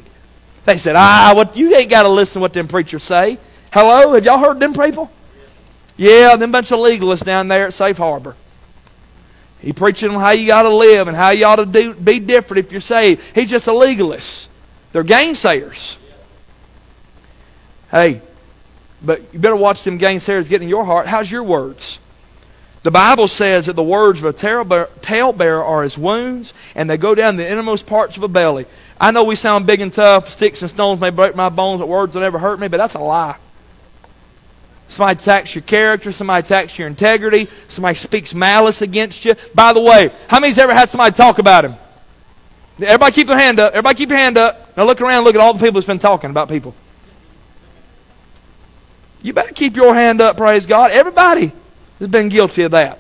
They 0.66 0.78
said, 0.78 0.98
"Ah, 0.98 1.32
what 1.34 1.56
you 1.56 1.74
ain't 1.74 1.90
got 1.90 2.04
to 2.04 2.10
listen 2.10 2.36
to 2.36 2.40
what 2.42 2.52
them 2.52 2.68
preachers 2.68 3.04
say." 3.04 3.38
Hello, 3.72 4.14
have 4.14 4.26
y'all 4.26 4.38
heard 4.38 4.60
them 4.60 4.74
people? 4.74 5.10
Yeah, 5.96 6.36
them 6.36 6.52
bunch 6.52 6.72
of 6.72 6.80
legalists 6.80 7.24
down 7.24 7.48
there 7.48 7.68
at 7.68 7.74
Safe 7.74 7.98
Harbor. 7.98 8.36
He 9.62 9.74
preaching 9.74 10.12
on 10.12 10.20
how 10.20 10.32
you 10.32 10.48
got 10.48 10.64
to 10.64 10.76
live 10.76 11.08
and 11.08 11.18
how 11.18 11.32
you 11.32 11.46
ought 11.46 11.58
to 11.58 11.66
do, 11.66 11.94
be 11.94 12.20
different 12.20 12.66
if 12.66 12.72
you're 12.72 12.82
saved. 12.82 13.24
He's 13.36 13.50
just 13.50 13.68
a 13.68 13.74
legalist. 13.74 14.50
They're 14.92 15.04
gainsayers. 15.04 15.98
Hey, 17.90 18.22
but 19.02 19.22
you 19.34 19.40
better 19.40 19.56
watch 19.56 19.84
them 19.84 20.00
gainsayers 20.00 20.50
get 20.50 20.62
in 20.62 20.70
your 20.70 20.86
heart. 20.86 21.08
How's 21.08 21.32
your 21.32 21.44
words? 21.44 22.00
The 22.84 22.92
Bible 22.92 23.28
says 23.28 23.66
that 23.66 23.76
the 23.76 23.84
words 23.84 24.24
of 24.24 24.26
a 24.26 24.34
talebearer 24.34 25.64
are 25.64 25.84
as 25.84 25.98
wounds, 25.98 26.54
and 26.76 26.90
they 26.90 26.98
go 26.98 27.16
down 27.16 27.36
the 27.36 27.50
innermost 27.50 27.86
parts 27.86 28.16
of 28.16 28.24
a 28.24 28.28
belly. 28.28 28.66
I 29.00 29.12
know 29.12 29.24
we 29.24 29.36
sound 29.36 29.68
big 29.68 29.82
and 29.82 29.92
tough. 29.92 30.30
Sticks 30.30 30.62
and 30.62 30.70
stones 30.70 31.02
may 31.02 31.10
break 31.10 31.36
my 31.36 31.50
bones, 31.50 31.80
but 31.80 31.88
words 31.88 32.14
will 32.14 32.22
never 32.22 32.40
hurt 32.40 32.60
me. 32.60 32.68
But 32.68 32.78
that's 32.78 32.94
a 32.94 33.00
lie. 33.00 33.36
Somebody 34.90 35.20
attacks 35.20 35.54
your 35.54 35.64
character. 35.64 36.12
Somebody 36.12 36.46
attacks 36.46 36.78
your 36.78 36.88
integrity. 36.88 37.50
Somebody 37.68 37.96
speaks 37.96 38.34
malice 38.34 38.82
against 38.82 39.26
you. 39.26 39.36
By 39.54 39.74
the 39.74 39.82
way, 39.82 40.12
how 40.28 40.40
many's 40.40 40.58
ever 40.58 40.74
had 40.74 40.90
somebody 40.90 41.16
talk 41.16 41.40
about 41.40 41.66
him? 41.66 41.76
Everybody 42.80 43.12
keep 43.12 43.28
your 43.28 43.38
hand 43.38 43.60
up. 43.60 43.74
Everybody 43.74 43.96
keep 43.96 44.10
your 44.10 44.20
hand 44.20 44.38
up. 44.38 44.78
Now 44.78 44.86
look 44.86 45.02
around 45.02 45.24
look 45.24 45.36
at 45.36 45.42
all 45.42 45.54
the 45.54 45.60
people 45.60 45.74
that's 45.74 45.88
been 45.88 46.00
talking 46.00 46.30
about 46.30 46.48
people. 46.48 46.76
You 49.22 49.34
better 49.34 49.54
keep 49.54 49.76
your 49.76 49.94
hand 49.96 50.22
up, 50.22 50.38
praise 50.38 50.66
God. 50.66 50.92
Everybody 50.92 51.52
has 52.00 52.08
been 52.08 52.30
guilty 52.30 52.64
of 52.64 52.72
that. 52.72 53.00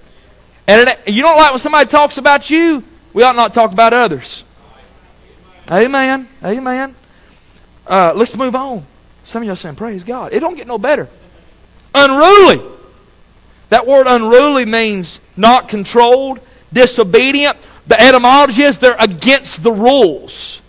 And 0.68 0.94
you 1.06 1.22
don't 1.22 1.38
like 1.38 1.52
when 1.52 1.60
somebody 1.60 1.90
talks 1.90 2.18
about 2.18 2.50
you, 2.50 2.84
we 3.14 3.24
ought 3.24 3.36
not 3.36 3.54
talk 3.54 3.72
about 3.72 3.94
others. 3.94 4.44
Amen. 5.72 6.28
Amen. 6.44 6.96
Uh, 7.86 8.14
let's 8.16 8.36
move 8.36 8.56
on. 8.56 8.86
Some 9.24 9.44
of 9.44 9.48
y'all 9.48 9.56
saying, 9.56 9.76
Praise 9.76 10.04
God. 10.04 10.34
It 10.34 10.40
don't 10.40 10.56
get 10.56 10.68
no 10.68 10.78
better. 10.78 11.08
Unruly. 11.98 12.62
That 13.70 13.88
word 13.88 14.08
unruly 14.08 14.66
means 14.66 15.20
not 15.36 15.68
controlled, 15.68 16.40
disobedient. 16.72 17.58
The 17.88 18.00
etymology 18.00 18.62
is 18.62 18.78
they're 18.78 18.96
against 19.00 19.64
the 19.64 19.72
rules. 19.72 20.62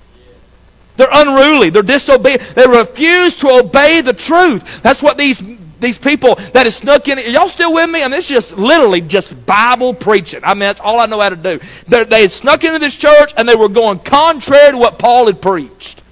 They're 0.96 1.08
unruly. 1.10 1.70
They're 1.70 1.82
disobedient. 1.82 2.54
They 2.54 2.66
refuse 2.66 3.36
to 3.36 3.50
obey 3.50 4.00
the 4.00 4.14
truth. 4.14 4.82
That's 4.82 5.02
what 5.02 5.16
these 5.16 5.42
these 5.80 5.98
people 5.98 6.34
that 6.34 6.64
have 6.64 6.74
snuck 6.74 7.06
in. 7.06 7.18
Are 7.18 7.22
y'all 7.22 7.48
still 7.48 7.72
with 7.72 7.88
me? 7.88 8.02
I 8.02 8.08
mean, 8.08 8.18
it's 8.18 8.26
just 8.26 8.56
literally 8.58 9.00
just 9.00 9.46
Bible 9.46 9.94
preaching. 9.94 10.40
I 10.42 10.54
mean, 10.54 10.60
that's 10.60 10.80
all 10.80 10.98
I 10.98 11.06
know 11.06 11.20
how 11.20 11.28
to 11.28 11.36
do. 11.36 11.60
They, 11.86 12.02
they 12.02 12.26
snuck 12.26 12.64
into 12.64 12.80
this 12.80 12.96
church 12.96 13.32
and 13.36 13.48
they 13.48 13.54
were 13.54 13.68
going 13.68 14.00
contrary 14.00 14.72
to 14.72 14.78
what 14.78 14.98
Paul 14.98 15.26
had 15.26 15.40
preached. 15.40 16.02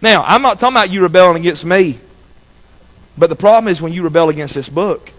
Now, 0.00 0.22
I'm 0.22 0.40
not 0.40 0.58
talking 0.58 0.76
about 0.76 0.90
you 0.90 1.02
rebelling 1.02 1.42
against 1.42 1.62
me. 1.62 1.98
But 3.20 3.28
the 3.28 3.36
problem 3.36 3.70
is 3.70 3.82
when 3.82 3.92
you 3.92 4.02
rebel 4.02 4.30
against 4.30 4.54
this 4.54 4.70
book 4.70 5.12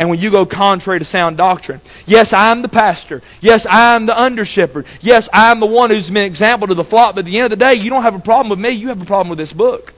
and 0.00 0.10
when 0.10 0.18
you 0.18 0.32
go 0.32 0.44
contrary 0.44 0.98
to 0.98 1.04
sound 1.04 1.36
doctrine. 1.36 1.80
Yes, 2.04 2.32
I'm 2.32 2.62
the 2.62 2.68
pastor. 2.68 3.22
Yes, 3.40 3.64
I'm 3.70 4.06
the 4.06 4.20
under 4.20 4.44
shepherd. 4.44 4.86
Yes, 5.00 5.28
I'm 5.32 5.60
the 5.60 5.66
one 5.66 5.90
who's 5.90 6.08
been 6.08 6.16
an 6.16 6.24
example 6.24 6.66
to 6.66 6.74
the 6.74 6.82
flock. 6.82 7.14
But 7.14 7.20
at 7.20 7.24
the 7.26 7.38
end 7.38 7.52
of 7.52 7.58
the 7.58 7.64
day, 7.64 7.74
you 7.74 7.90
don't 7.90 8.02
have 8.02 8.16
a 8.16 8.18
problem 8.18 8.50
with 8.50 8.58
me. 8.58 8.70
You 8.70 8.88
have 8.88 9.00
a 9.00 9.04
problem 9.04 9.28
with 9.28 9.38
this 9.38 9.52
book. 9.52 9.94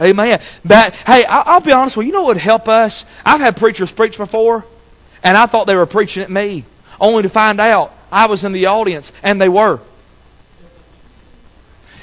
Amen. 0.00 0.40
That 0.64 0.94
hey, 0.94 1.26
I'll 1.26 1.60
be 1.60 1.72
honest 1.72 1.94
with 1.96 2.06
you. 2.06 2.12
You 2.12 2.14
know 2.14 2.22
what 2.22 2.36
would 2.36 2.38
help 2.38 2.68
us? 2.68 3.04
I've 3.22 3.40
had 3.40 3.58
preachers 3.58 3.92
preach 3.92 4.16
before, 4.16 4.64
and 5.22 5.36
I 5.36 5.44
thought 5.44 5.66
they 5.66 5.76
were 5.76 5.86
preaching 5.86 6.22
at 6.22 6.30
me, 6.30 6.64
only 6.98 7.22
to 7.22 7.28
find 7.28 7.60
out 7.60 7.92
I 8.10 8.26
was 8.26 8.44
in 8.44 8.52
the 8.52 8.66
audience, 8.66 9.12
and 9.22 9.38
they 9.38 9.48
were. 9.50 9.78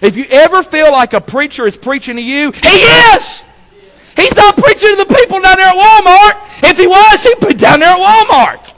If 0.01 0.17
you 0.17 0.25
ever 0.29 0.61
feel 0.61 0.91
like 0.91 1.13
a 1.13 1.21
preacher 1.21 1.65
is 1.65 1.77
preaching 1.77 2.17
to 2.17 2.21
you, 2.21 2.51
he 2.51 2.67
is. 2.67 3.42
He's 4.15 4.36
not 4.36 4.56
preaching 4.56 4.89
to 4.89 5.06
the 5.06 5.15
people 5.15 5.41
down 5.41 5.58
there 5.58 5.67
at 5.67 5.76
Walmart. 5.76 6.69
If 6.69 6.78
he 6.78 6.88
was, 6.88 7.23
he'd 7.23 7.47
be 7.47 7.54
down 7.54 7.80
there 7.80 7.89
at 7.89 7.99
Walmart. 7.99 8.73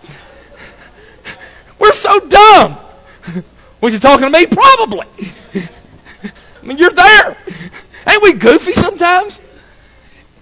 We're 1.79 1.93
so 1.93 2.19
dumb. 2.19 2.77
Was 3.81 3.93
he 3.93 3.99
talking 3.99 4.25
to 4.25 4.29
me? 4.29 4.45
Probably. 4.45 5.07
I 5.53 6.65
mean, 6.65 6.77
you're 6.77 6.89
there. 6.89 7.37
Ain't 8.09 8.23
we 8.23 8.33
goofy 8.33 8.73
sometimes? 8.73 9.41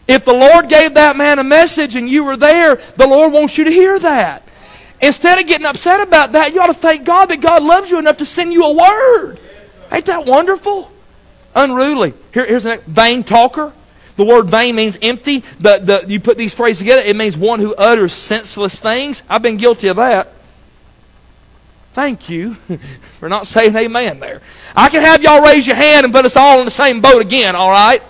If 0.08 0.26
the 0.26 0.34
Lord 0.34 0.70
gave 0.70 0.96
that 0.96 1.16
man 1.16 1.40
a 1.40 1.44
message 1.44 1.96
and 1.96 2.08
you 2.08 2.24
were 2.24 2.38
there, 2.38 2.76
the 2.76 3.08
Lord 3.08 3.34
wants 3.34 3.58
you 3.58 3.64
to 3.64 3.72
hear 3.72 3.98
that. 4.00 4.44
Instead 5.02 5.40
of 5.42 5.48
getting 5.48 5.66
upset 5.66 6.02
about 6.02 6.34
that, 6.34 6.54
you 6.54 6.62
ought 6.62 6.68
to 6.68 6.74
thank 6.74 7.04
God 7.04 7.26
that 7.28 7.42
God 7.42 7.64
loves 7.64 7.90
you 7.90 8.00
enough 8.00 8.18
to 8.18 8.26
send 8.26 8.54
you 8.54 8.64
a 8.64 8.74
word. 8.74 9.40
Ain't 9.92 10.06
that 10.06 10.26
wonderful? 10.26 10.92
Unruly. 11.56 12.14
Here, 12.34 12.46
here's 12.46 12.66
a 12.66 12.78
vain 12.78 13.24
talker. 13.24 13.74
The 14.16 14.24
word 14.24 14.48
vain 14.50 14.76
means 14.76 14.98
empty. 15.02 15.40
The, 15.60 15.80
the, 15.80 16.06
you 16.08 16.20
put 16.20 16.38
these 16.38 16.54
phrases 16.54 16.80
together, 16.80 17.02
it 17.02 17.16
means 17.16 17.36
one 17.36 17.60
who 17.60 17.74
utters 17.76 18.14
senseless 18.14 18.80
things. 18.80 19.24
I've 19.30 19.42
been 19.42 19.58
guilty 19.58 19.88
of 19.88 19.98
that. 19.98 20.30
Thank 21.94 22.30
you 22.30 22.54
for 23.20 23.30
not 23.30 23.48
saying 23.48 23.76
amen 23.76 24.20
there. 24.20 24.42
I 24.76 24.90
can 24.90 25.04
have 25.04 25.22
y'all 25.22 25.44
raise 25.44 25.66
your 25.66 25.76
hand 25.76 26.06
and 26.06 26.14
put 26.14 26.26
us 26.26 26.36
all 26.36 26.60
in 26.60 26.66
the 26.66 26.72
same 26.72 27.02
boat 27.02 27.22
again, 27.22 27.56
all 27.56 27.70
right? 27.70 28.02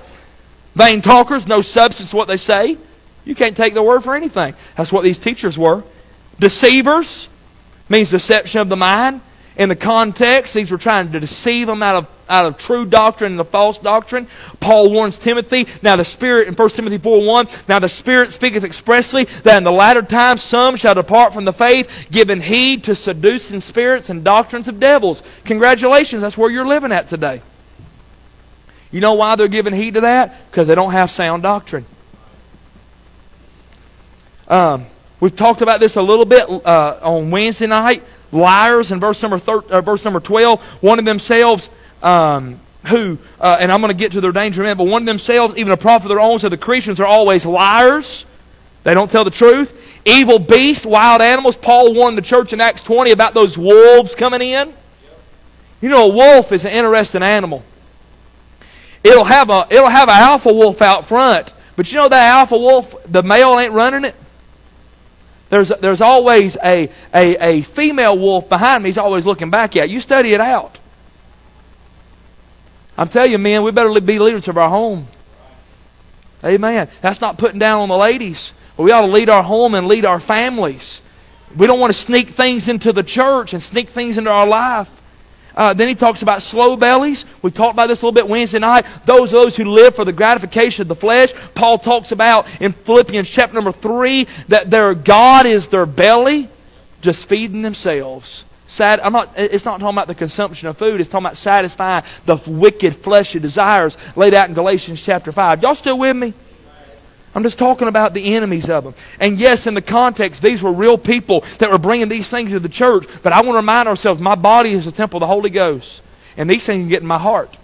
Vain 0.76 1.02
talkers, 1.02 1.48
no 1.48 1.62
substance 1.62 2.14
what 2.14 2.28
they 2.28 2.38
say. 2.38 2.78
You 3.26 3.36
can't 3.36 3.56
take 3.56 3.74
their 3.74 3.84
word 3.84 4.04
for 4.04 4.16
anything. 4.16 4.56
That's 4.76 4.92
what 4.92 5.04
these 5.04 5.20
teachers 5.20 5.58
were. 5.58 5.84
Deceivers 6.40 7.30
means 7.90 8.10
deception 8.10 8.62
of 8.62 8.70
the 8.70 8.76
mind 8.76 9.22
in 9.56 9.70
the 9.70 9.76
context, 9.76 10.54
these 10.54 10.72
were 10.72 10.78
trying 10.78 11.12
to 11.12 11.20
deceive 11.20 11.68
them 11.68 11.84
out 11.84 11.96
of, 11.96 12.08
out 12.28 12.46
of 12.46 12.58
true 12.58 12.86
doctrine 12.86 13.34
and 13.34 13.40
the 13.40 13.46
false 13.46 13.78
doctrine. 13.78 14.28
Paul 14.60 14.92
warns 14.92 15.20
Timothy, 15.20 15.68
now 15.84 15.96
the 15.96 16.06
Spirit, 16.06 16.48
in 16.48 16.56
1 16.56 16.70
Timothy 16.72 16.98
4 16.98 17.24
1, 17.24 17.48
now 17.68 17.78
the 17.78 17.90
Spirit 17.90 18.32
speaketh 18.32 18.64
expressly 18.64 19.26
that 19.26 19.58
in 19.58 19.64
the 19.64 19.72
latter 19.72 20.02
times 20.02 20.42
some 20.42 20.76
shall 20.76 20.96
depart 20.96 21.34
from 21.34 21.46
the 21.46 21.54
faith, 21.54 22.08
giving 22.10 22.42
heed 22.42 22.86
to 22.86 22.96
seducing 22.96 23.60
spirits 23.60 24.10
and 24.10 24.24
doctrines 24.24 24.68
of 24.68 24.80
devils. 24.80 25.22
Congratulations, 25.46 26.24
that's 26.24 26.38
where 26.38 26.50
you're 26.50 26.66
living 26.66 26.92
at 26.92 27.08
today. 27.08 27.42
You 28.92 29.02
know 29.02 29.14
why 29.14 29.36
they're 29.36 29.48
giving 29.48 29.74
heed 29.74 29.96
to 29.96 30.02
that? 30.02 30.50
Because 30.50 30.68
they 30.68 30.76
don't 30.76 30.92
have 30.92 31.12
sound 31.12 31.44
doctrine. 31.44 31.86
Um, 34.48 34.88
we've 35.20 35.36
talked 35.36 35.62
about 35.62 35.80
this 35.80 35.96
a 35.96 36.02
little 36.02 36.26
bit 36.26 36.50
uh, 36.50 37.00
on 37.02 37.30
Wednesday 37.30 37.68
night 37.68 38.04
liars 38.34 38.92
in 38.92 39.00
verse 39.00 39.22
number 39.22 39.40
thir- 39.40 39.64
uh, 39.70 39.82
verse 39.82 40.04
number 40.04 40.20
12 40.20 40.62
one 40.82 41.00
of 41.00 41.06
themselves 41.06 41.70
um, 42.02 42.60
who 42.88 43.18
uh, 43.40 43.58
and 43.60 43.72
i'm 43.72 43.82
going 43.82 43.92
to 43.92 43.98
get 43.98 44.14
to 44.14 44.22
their 44.22 44.32
danger 44.32 44.64
in 44.64 44.78
but 44.78 44.86
one 44.86 45.04
of 45.04 45.06
themselves 45.06 45.56
even 45.56 45.72
a 45.72 45.78
prophet 45.78 46.06
of 46.06 46.10
their 46.10 46.20
own 46.20 46.40
so 46.40 46.50
the 46.50 46.58
Cretans 46.58 47.00
are 47.00 47.06
always 47.06 47.46
liars. 47.46 48.26
They 48.84 48.94
don't 48.94 49.10
tell 49.10 49.24
the 49.24 49.32
truth. 49.32 50.02
Evil 50.04 50.40
beasts 50.40 50.86
wild 50.86 51.22
animals. 51.22 51.56
Paul 51.56 51.94
warned 51.94 52.18
the 52.18 52.22
church 52.22 52.52
in 52.52 52.60
acts 52.60 52.84
20 52.84 53.12
about 53.12 53.34
those 53.34 53.58
wolves 53.58 54.14
coming 54.16 54.42
in. 54.42 54.74
You 55.80 55.90
know 55.90 56.12
a 56.12 56.14
wolf 56.14 56.52
is 56.52 56.66
an 56.66 56.72
interesting 56.72 57.24
animal. 57.24 57.64
It'll 59.04 59.24
have 59.24 59.50
a 59.50 59.68
it'll 59.70 59.88
have 59.88 60.10
an 60.10 60.16
alpha 60.16 60.52
wolf 60.52 60.82
out 60.82 61.08
front 61.08 61.54
but 61.76 61.92
you 61.92 61.98
know 61.98 62.10
that 62.10 62.30
alpha 62.38 62.58
wolf 62.58 62.96
the 63.12 63.24
male 63.24 63.60
ain't 63.60 63.74
running 63.74 64.06
it 64.06 64.16
there's, 65.54 65.70
there's 65.70 66.02
always 66.02 66.58
a, 66.58 66.90
a, 67.14 67.60
a 67.60 67.62
female 67.62 68.18
wolf 68.18 68.50
behind 68.50 68.82
me. 68.82 68.90
He's 68.90 68.98
always 68.98 69.24
looking 69.24 69.52
back 69.52 69.76
at 69.76 69.88
you. 69.88 70.00
Study 70.00 70.34
it 70.34 70.42
out. 70.42 70.80
I'm 72.98 73.08
telling 73.08 73.32
you, 73.32 73.38
men, 73.38 73.62
we 73.62 73.70
better 73.70 74.02
be 74.02 74.18
leaders 74.18 74.48
of 74.48 74.58
our 74.58 74.70
home. 74.70 75.08
Amen. 76.44 76.90
That's 77.02 77.22
not 77.22 77.38
putting 77.38 77.60
down 77.60 77.82
on 77.82 77.90
the 77.90 77.98
ladies. 77.98 78.52
But 78.76 78.84
we 78.84 78.92
ought 78.92 79.02
to 79.02 79.08
lead 79.08 79.30
our 79.30 79.44
home 79.44 79.76
and 79.76 79.88
lead 79.88 80.06
our 80.06 80.20
families. 80.20 81.04
We 81.56 81.68
don't 81.68 81.80
want 81.80 81.94
to 81.94 82.00
sneak 82.00 82.30
things 82.30 82.68
into 82.68 82.92
the 82.92 83.04
church 83.04 83.54
and 83.54 83.62
sneak 83.62 83.90
things 83.90 84.18
into 84.18 84.32
our 84.32 84.48
life. 84.48 84.90
Uh, 85.56 85.74
then 85.74 85.88
he 85.88 85.96
talks 85.96 86.22
about 86.22 86.42
slow 86.42 86.76
bellies. 86.76 87.26
We 87.42 87.52
talked 87.52 87.74
about 87.74 87.88
this 87.88 88.02
a 88.02 88.06
little 88.06 88.16
bit 88.16 88.28
Wednesday 88.28 88.60
night. 88.60 88.86
Those 89.06 89.32
those 89.32 89.56
who 89.56 89.66
live 89.66 89.96
for 89.96 90.06
the 90.06 90.14
gratification 90.14 90.84
of 90.84 90.88
the 90.88 90.96
flesh. 90.96 91.34
Paul 91.54 91.78
talks 91.78 92.12
about 92.12 92.62
in 92.62 92.72
Philippians 92.74 93.30
chapter 93.30 93.54
number 93.54 93.72
three 93.72 94.28
that 94.48 94.72
their 94.72 94.94
God 94.94 95.46
is 95.46 95.68
their 95.68 95.86
belly, 95.86 96.50
just 97.02 97.28
feeding 97.30 97.62
themselves. 97.62 98.46
Sad, 98.74 99.02
I'm 99.02 99.14
not, 99.14 99.30
it's 99.38 99.66
not 99.66 99.80
talking 99.80 99.96
about 99.96 100.08
the 100.08 100.16
consumption 100.16 100.68
of 100.68 100.80
food. 100.80 101.00
It's 101.00 101.08
talking 101.08 101.28
about 101.28 101.38
satisfying 101.38 102.04
the 102.26 102.38
wicked 102.48 102.96
fleshly 102.96 103.40
desires 103.40 103.96
laid 104.16 104.34
out 104.34 104.50
in 104.50 104.56
Galatians 104.56 105.00
chapter 105.00 105.32
5. 105.32 105.62
Y'all 105.62 105.76
still 105.76 106.00
with 106.00 106.16
me? 106.16 106.34
I'm 107.36 107.44
just 107.44 107.58
talking 107.58 107.88
about 107.88 108.14
the 108.14 108.36
enemies 108.36 108.70
of 108.70 108.84
them. 108.84 108.94
And 109.20 109.40
yes, 109.40 109.66
in 109.66 109.74
the 109.74 109.82
context, 109.82 110.42
these 110.42 110.62
were 110.62 110.72
real 110.72 110.98
people 110.98 111.42
that 111.58 111.72
were 111.72 111.80
bringing 111.80 112.08
these 112.10 112.30
things 112.30 112.52
to 112.52 112.60
the 112.60 112.70
church. 112.70 113.06
But 113.24 113.34
I 113.34 113.38
want 113.42 113.54
to 113.54 113.58
remind 113.58 113.88
ourselves 113.88 114.22
my 114.22 114.36
body 114.36 114.74
is 114.74 114.86
a 114.86 114.92
temple 114.92 115.18
of 115.18 115.22
the 115.22 115.28
Holy 115.28 115.50
Ghost. 115.50 116.02
And 116.38 116.50
these 116.50 116.66
things 116.66 116.88
get 116.90 117.02
in 117.02 117.08
my 117.08 117.18
heart. 117.18 117.56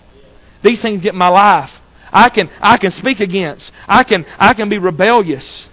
These 0.62 0.82
things 0.82 1.02
get 1.02 1.14
in 1.14 1.20
my 1.20 1.28
life. 1.28 1.82
I 2.12 2.30
can, 2.30 2.50
I 2.62 2.78
can 2.78 2.92
speak 2.92 3.20
against. 3.20 3.72
I 3.88 4.04
can, 4.04 4.26
I 4.40 4.56
can 4.56 4.70
be 4.70 4.80
rebellious. 4.80 5.68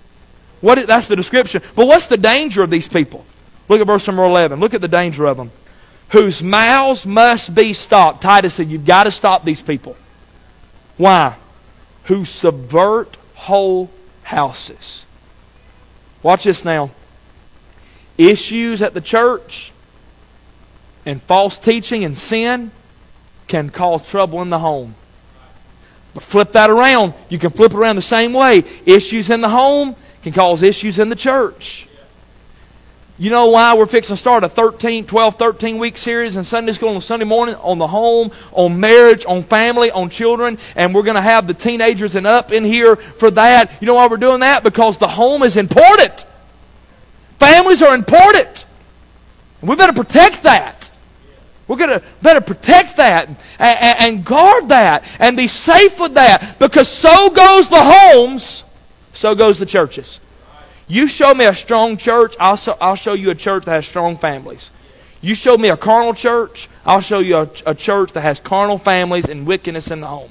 What, 0.61 0.87
that's 0.87 1.09
the 1.09 1.17
description. 1.17 1.63
But 1.75 1.87
what's 1.87 2.07
the 2.07 2.19
danger 2.19 2.63
of 2.63 2.71
these 2.71 2.89
people? 2.89 3.25
Look 3.69 3.81
at 3.81 3.87
verse 3.87 4.07
number 4.07 4.25
11. 4.25 4.61
Look 4.61 4.75
at 4.75 4.81
the 4.81 4.89
danger 4.89 5.27
of 5.27 5.37
them. 5.37 5.51
Whose 6.11 6.43
mouths 6.43 7.07
must 7.07 7.55
be 7.55 7.73
stopped. 7.73 8.23
Titus 8.23 8.55
said, 8.55 8.69
You've 8.69 8.87
got 8.87 9.05
to 9.05 9.11
stop 9.11 9.45
these 9.45 9.63
people. 9.63 9.97
Why? 10.97 11.37
Who 12.05 12.25
subvert 12.25 13.17
whole 13.47 13.89
houses. 14.25 15.05
Watch 16.21 16.43
this 16.43 16.65
now. 16.65 16.91
Issues 18.19 18.83
at 18.83 18.93
the 18.93 19.01
church 19.01 19.73
and 21.05 21.23
false 21.23 21.57
teaching 21.57 22.05
and 22.05 22.19
sin 22.19 22.73
can 23.47 23.71
cause 23.71 24.05
trouble 24.09 24.43
in 24.43 24.51
the 24.51 24.59
home. 24.59 24.97
But 26.13 26.25
flip 26.25 26.53
that 26.53 26.71
around. 26.71 27.15
You 27.29 27.39
can 27.39 27.51
flip 27.51 27.73
around 27.73 27.95
the 27.95 28.03
same 28.03 28.33
way. 28.33 28.65
Issues 28.85 29.31
in 29.31 29.41
the 29.41 29.49
home 29.49 29.95
can 30.25 30.33
cause 30.33 30.65
issues 30.65 30.99
in 30.99 31.09
the 31.09 31.15
church. 31.15 31.87
You 33.19 33.31
know 33.31 33.47
why 33.47 33.75
we're 33.75 33.87
fixing 33.87 34.15
to 34.15 34.21
start 34.21 34.45
a 34.45 34.49
13, 34.49 35.07
12, 35.07 35.37
13 35.37 35.79
week 35.79 35.97
series 35.97 36.37
in 36.37 36.45
Sunday 36.45 36.75
school 36.75 36.91
on 36.91 37.01
Sunday 37.01 37.25
morning 37.25 37.55
on 37.55 37.79
the 37.79 37.87
home, 37.87 38.31
on 38.53 38.79
marriage, 38.79 39.25
on 39.25 39.43
family, 39.43 39.91
on 39.91 40.11
children, 40.11 40.59
and 40.75 40.95
we're 40.95 41.03
going 41.03 41.15
to 41.15 41.23
have 41.23 41.47
the 41.47 41.55
teenagers 41.55 42.15
and 42.15 42.27
up 42.27 42.53
in 42.53 42.63
here 42.63 42.97
for 42.97 43.31
that. 43.31 43.73
You 43.81 43.87
know 43.87 43.95
why 43.95 44.07
we're 44.09 44.19
doing 44.19 44.41
that? 44.41 44.63
Because 44.63 44.99
the 44.99 45.09
home 45.09 45.43
is 45.43 45.57
important. 45.57 46.27
Families 47.39 47.81
are 47.81 47.95
important. 47.95 48.67
We 49.63 49.77
better 49.77 49.95
protect 49.95 50.43
that. 50.43 50.91
We're 51.67 51.77
going 51.77 51.99
to 51.99 52.03
better 52.21 52.43
protect 52.43 52.99
that 52.99 53.29
and, 53.29 53.39
and, 53.59 53.97
and 54.01 54.25
guard 54.27 54.69
that 54.69 55.05
and 55.19 55.39
be 55.39 55.49
safe 55.49 55.99
with 55.99 56.15
that 56.15 56.59
because 56.59 56.87
so 56.87 57.31
goes 57.31 57.71
the 57.71 57.83
homes, 57.83 58.63
so 59.15 59.35
goes 59.35 59.59
the 59.59 59.67
churches. 59.67 60.21
You 60.89 61.09
show 61.09 61.35
me 61.35 61.45
a 61.47 61.55
strong 61.55 61.97
church, 61.97 62.37
I'll, 62.39 62.57
so, 62.57 62.77
I'll 62.81 62.95
show 62.95 63.15
you 63.15 63.31
a 63.31 63.35
church 63.35 63.65
that 63.65 63.73
has 63.73 63.87
strong 63.87 64.17
families. 64.17 64.71
You 65.21 65.35
show 65.35 65.57
me 65.57 65.71
a 65.71 65.77
carnal 65.77 66.15
church, 66.15 66.69
I'll 66.85 67.01
show 67.01 67.19
you 67.19 67.37
a, 67.39 67.51
a 67.67 67.75
church 67.75 68.13
that 68.13 68.21
has 68.21 68.39
carnal 68.39 68.79
families 68.79 69.29
and 69.29 69.47
wickedness 69.47 69.91
in 69.91 70.01
the 70.01 70.07
home. 70.07 70.31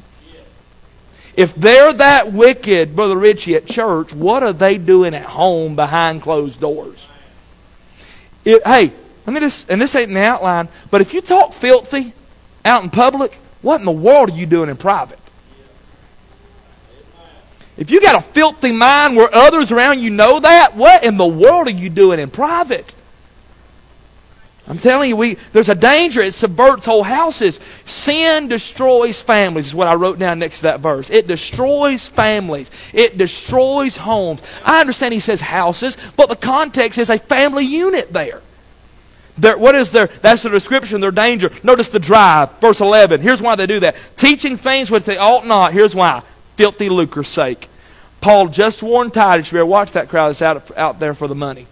If 1.36 1.54
they're 1.56 1.92
that 1.92 2.32
wicked, 2.32 2.96
Brother 2.96 3.18
Richie, 3.18 3.56
at 3.56 3.66
church, 3.66 4.14
what 4.14 4.44
are 4.44 4.54
they 4.54 4.78
doing 4.78 5.14
at 5.14 5.26
home 5.26 5.76
behind 5.76 6.22
closed 6.22 6.62
doors? 6.62 7.06
It, 8.46 8.66
hey, 8.66 8.92
let 9.26 9.34
me 9.34 9.42
just, 9.42 9.70
and 9.70 9.82
this 9.82 9.96
ain't 9.96 10.10
in 10.10 10.14
the 10.14 10.22
outline, 10.22 10.70
but 10.92 11.02
if 11.02 11.14
you 11.14 11.20
talk 11.20 11.54
filthy 11.54 12.14
out 12.64 12.84
in 12.84 12.90
public, 12.90 13.34
what 13.62 13.82
in 13.82 13.86
the 13.86 13.92
world 13.92 14.30
are 14.30 14.36
you 14.36 14.46
doing 14.46 14.70
in 14.70 14.78
private? 14.78 15.20
If 17.78 17.92
you 17.92 18.02
got 18.02 18.16
a 18.16 18.22
filthy 18.22 18.72
mind 18.72 19.18
where 19.18 19.34
others 19.34 19.72
around 19.72 20.00
you 20.00 20.10
know 20.10 20.40
that, 20.40 20.76
what 20.76 21.04
in 21.04 21.18
the 21.18 21.28
world 21.28 21.68
are 21.68 21.72
you 21.72 21.90
doing 21.90 22.20
in 22.20 22.30
private? 22.30 22.96
I'm 24.68 24.80
telling 24.80 25.10
you, 25.10 25.16
we 25.16 25.38
there's 25.54 25.70
a 25.70 25.76
danger. 25.76 26.22
It 26.22 26.34
subverts 26.34 26.86
whole 26.86 27.04
houses. 27.04 27.60
Sin 27.86 28.48
destroys 28.48 29.22
families, 29.22 29.68
is 29.68 29.76
what 29.76 29.88
I 29.88 29.94
wrote 29.94 30.18
down 30.18 30.40
next 30.40 30.58
to 30.58 30.64
that 30.64 30.80
verse. 30.80 31.10
It 31.12 31.28
destroys 31.28 32.08
families. 32.08 32.72
It 32.92 33.18
destroys 33.18 33.96
homes. 33.96 34.42
I 34.64 34.82
understand 34.82 35.14
he 35.14 35.20
says 35.20 35.40
houses, 35.40 35.98
but 36.18 36.30
the 36.30 36.36
context 36.36 36.98
is 36.98 37.12
a 37.12 37.20
family 37.20 37.66
unit 37.66 38.12
there. 38.12 38.42
Their, 39.38 39.58
what 39.58 39.76
is 39.76 39.92
their, 39.92 40.08
that's 40.08 40.44
the 40.44 40.50
description, 40.50 41.02
their 41.02 41.12
danger. 41.12 41.52
Notice 41.62 41.90
the 41.90 42.00
drive, 42.00 42.58
verse 42.60 42.80
11. 42.80 43.22
Here's 43.22 43.42
why 43.42 43.56
they 43.56 43.68
do 43.68 43.82
that. 43.82 43.98
Teaching 44.16 44.56
things 44.56 44.90
which 44.90 45.04
they 45.04 45.18
ought 45.18 45.46
not. 45.46 45.74
Here's 45.74 45.94
why. 45.94 46.24
Filthy 46.56 46.90
lucre's 46.90 47.28
sake. 47.28 47.68
Paul 48.22 48.48
just 48.48 48.82
warned 48.82 49.14
Titus, 49.14 49.52
you 49.52 49.58
better 49.58 49.66
watch 49.66 49.92
that 49.92 50.10
crowd 50.10 50.30
that's 50.30 50.42
out, 50.42 50.78
out 50.78 51.00
there 51.00 51.14
for 51.14 51.28
the 51.28 51.36
money. 51.36 51.68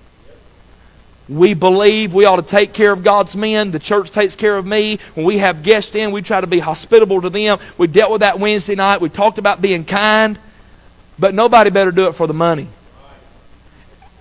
We 1.29 1.53
believe 1.53 2.13
we 2.13 2.25
ought 2.25 2.35
to 2.35 2.41
take 2.41 2.73
care 2.73 2.91
of 2.91 3.03
God's 3.03 3.35
men. 3.35 3.71
The 3.71 3.79
church 3.79 4.11
takes 4.11 4.35
care 4.35 4.57
of 4.57 4.65
me. 4.65 4.99
When 5.13 5.25
we 5.25 5.37
have 5.37 5.63
guests 5.63 5.95
in, 5.95 6.11
we 6.11 6.21
try 6.21 6.41
to 6.41 6.47
be 6.47 6.59
hospitable 6.59 7.21
to 7.21 7.29
them. 7.29 7.59
We 7.77 7.87
dealt 7.87 8.11
with 8.11 8.21
that 8.21 8.39
Wednesday 8.39 8.75
night. 8.75 8.99
We 8.99 9.09
talked 9.09 9.37
about 9.37 9.61
being 9.61 9.85
kind. 9.85 10.37
But 11.17 11.33
nobody 11.33 11.69
better 11.69 11.91
do 11.91 12.07
it 12.07 12.13
for 12.13 12.27
the 12.27 12.33
money. 12.33 12.67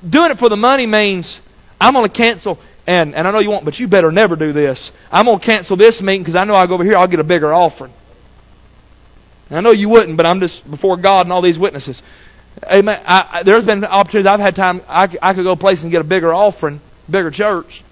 Doing 0.09 0.31
it 0.31 0.39
for 0.39 0.49
the 0.49 0.57
money 0.57 0.87
means 0.87 1.41
I'm 1.81 1.95
going 1.95 2.09
to 2.09 2.17
cancel, 2.17 2.59
and, 2.87 3.15
and 3.15 3.27
I 3.27 3.31
know 3.31 3.41
you 3.41 3.51
won't, 3.51 3.65
but 3.65 3.79
you 3.81 3.89
better 3.89 4.13
never 4.13 4.37
do 4.37 4.53
this. 4.53 4.93
I'm 5.11 5.27
going 5.27 5.39
to 5.39 5.45
cancel 5.45 5.77
this 5.77 6.01
meeting 6.01 6.23
because 6.23 6.37
I 6.37 6.45
know 6.45 6.55
I 6.55 6.67
go 6.67 6.75
over 6.75 6.85
here, 6.85 6.97
I'll 6.97 7.09
get 7.09 7.21
a 7.21 7.25
bigger 7.25 7.53
offering. 7.53 7.93
I 9.53 9.61
know 9.61 9.71
you 9.71 9.89
wouldn't, 9.89 10.17
but 10.17 10.27
I'm 10.27 10.41
just 10.41 10.69
before 10.71 10.97
God 10.97 11.27
and 11.27 11.33
all 11.33 11.43
these 11.43 11.59
witnesses. 11.59 12.03
Amen. 12.71 13.01
I, 13.07 13.29
I, 13.31 13.43
there's 13.43 13.65
been 13.65 13.85
opportunities 13.85 14.27
I've 14.27 14.41
had 14.41 14.55
time 14.55 14.83
I, 14.89 15.09
I 15.23 15.35
could 15.35 15.45
go 15.45 15.57
place 15.57 15.83
and 15.83 15.91
get 15.91 16.01
a 16.01 16.05
bigger 16.05 16.33
offering 16.33 16.81
bigger 17.11 17.31
church. 17.31 17.83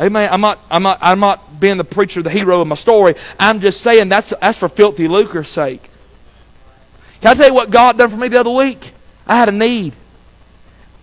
Amen. 0.00 0.28
I'm 0.32 0.40
not, 0.40 0.60
I'm 0.70 0.82
not, 0.82 0.98
I'm 1.00 1.18
not 1.18 1.58
being 1.58 1.76
the 1.76 1.84
preacher, 1.84 2.22
the 2.22 2.30
hero 2.30 2.60
of 2.60 2.68
my 2.68 2.76
story. 2.76 3.14
I'm 3.38 3.60
just 3.60 3.80
saying 3.80 4.08
that's, 4.08 4.32
that's 4.40 4.58
for 4.58 4.68
filthy 4.68 5.08
lucre's 5.08 5.48
sake. 5.48 5.82
Can 7.20 7.32
I 7.32 7.34
tell 7.34 7.48
you 7.48 7.54
what 7.54 7.70
God 7.70 7.98
done 7.98 8.10
for 8.10 8.16
me 8.16 8.28
the 8.28 8.38
other 8.38 8.50
week? 8.50 8.92
I 9.26 9.36
had 9.36 9.48
a 9.48 9.52
need. 9.52 9.92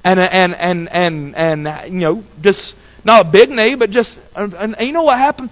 And, 0.06 0.20
and, 0.20 0.56
and, 0.56 0.89
and, 0.89 1.36
and, 1.36 1.91
you 1.94 2.00
know, 2.00 2.24
just, 2.41 2.76
not 3.04 3.26
a 3.26 3.30
big 3.30 3.50
need, 3.50 3.76
but 3.76 3.91
just, 3.91 4.20
and, 4.36 4.54
and 4.54 4.80
you 4.80 4.94
know 4.94 5.04
what 5.04 5.18
happened? 5.18 5.50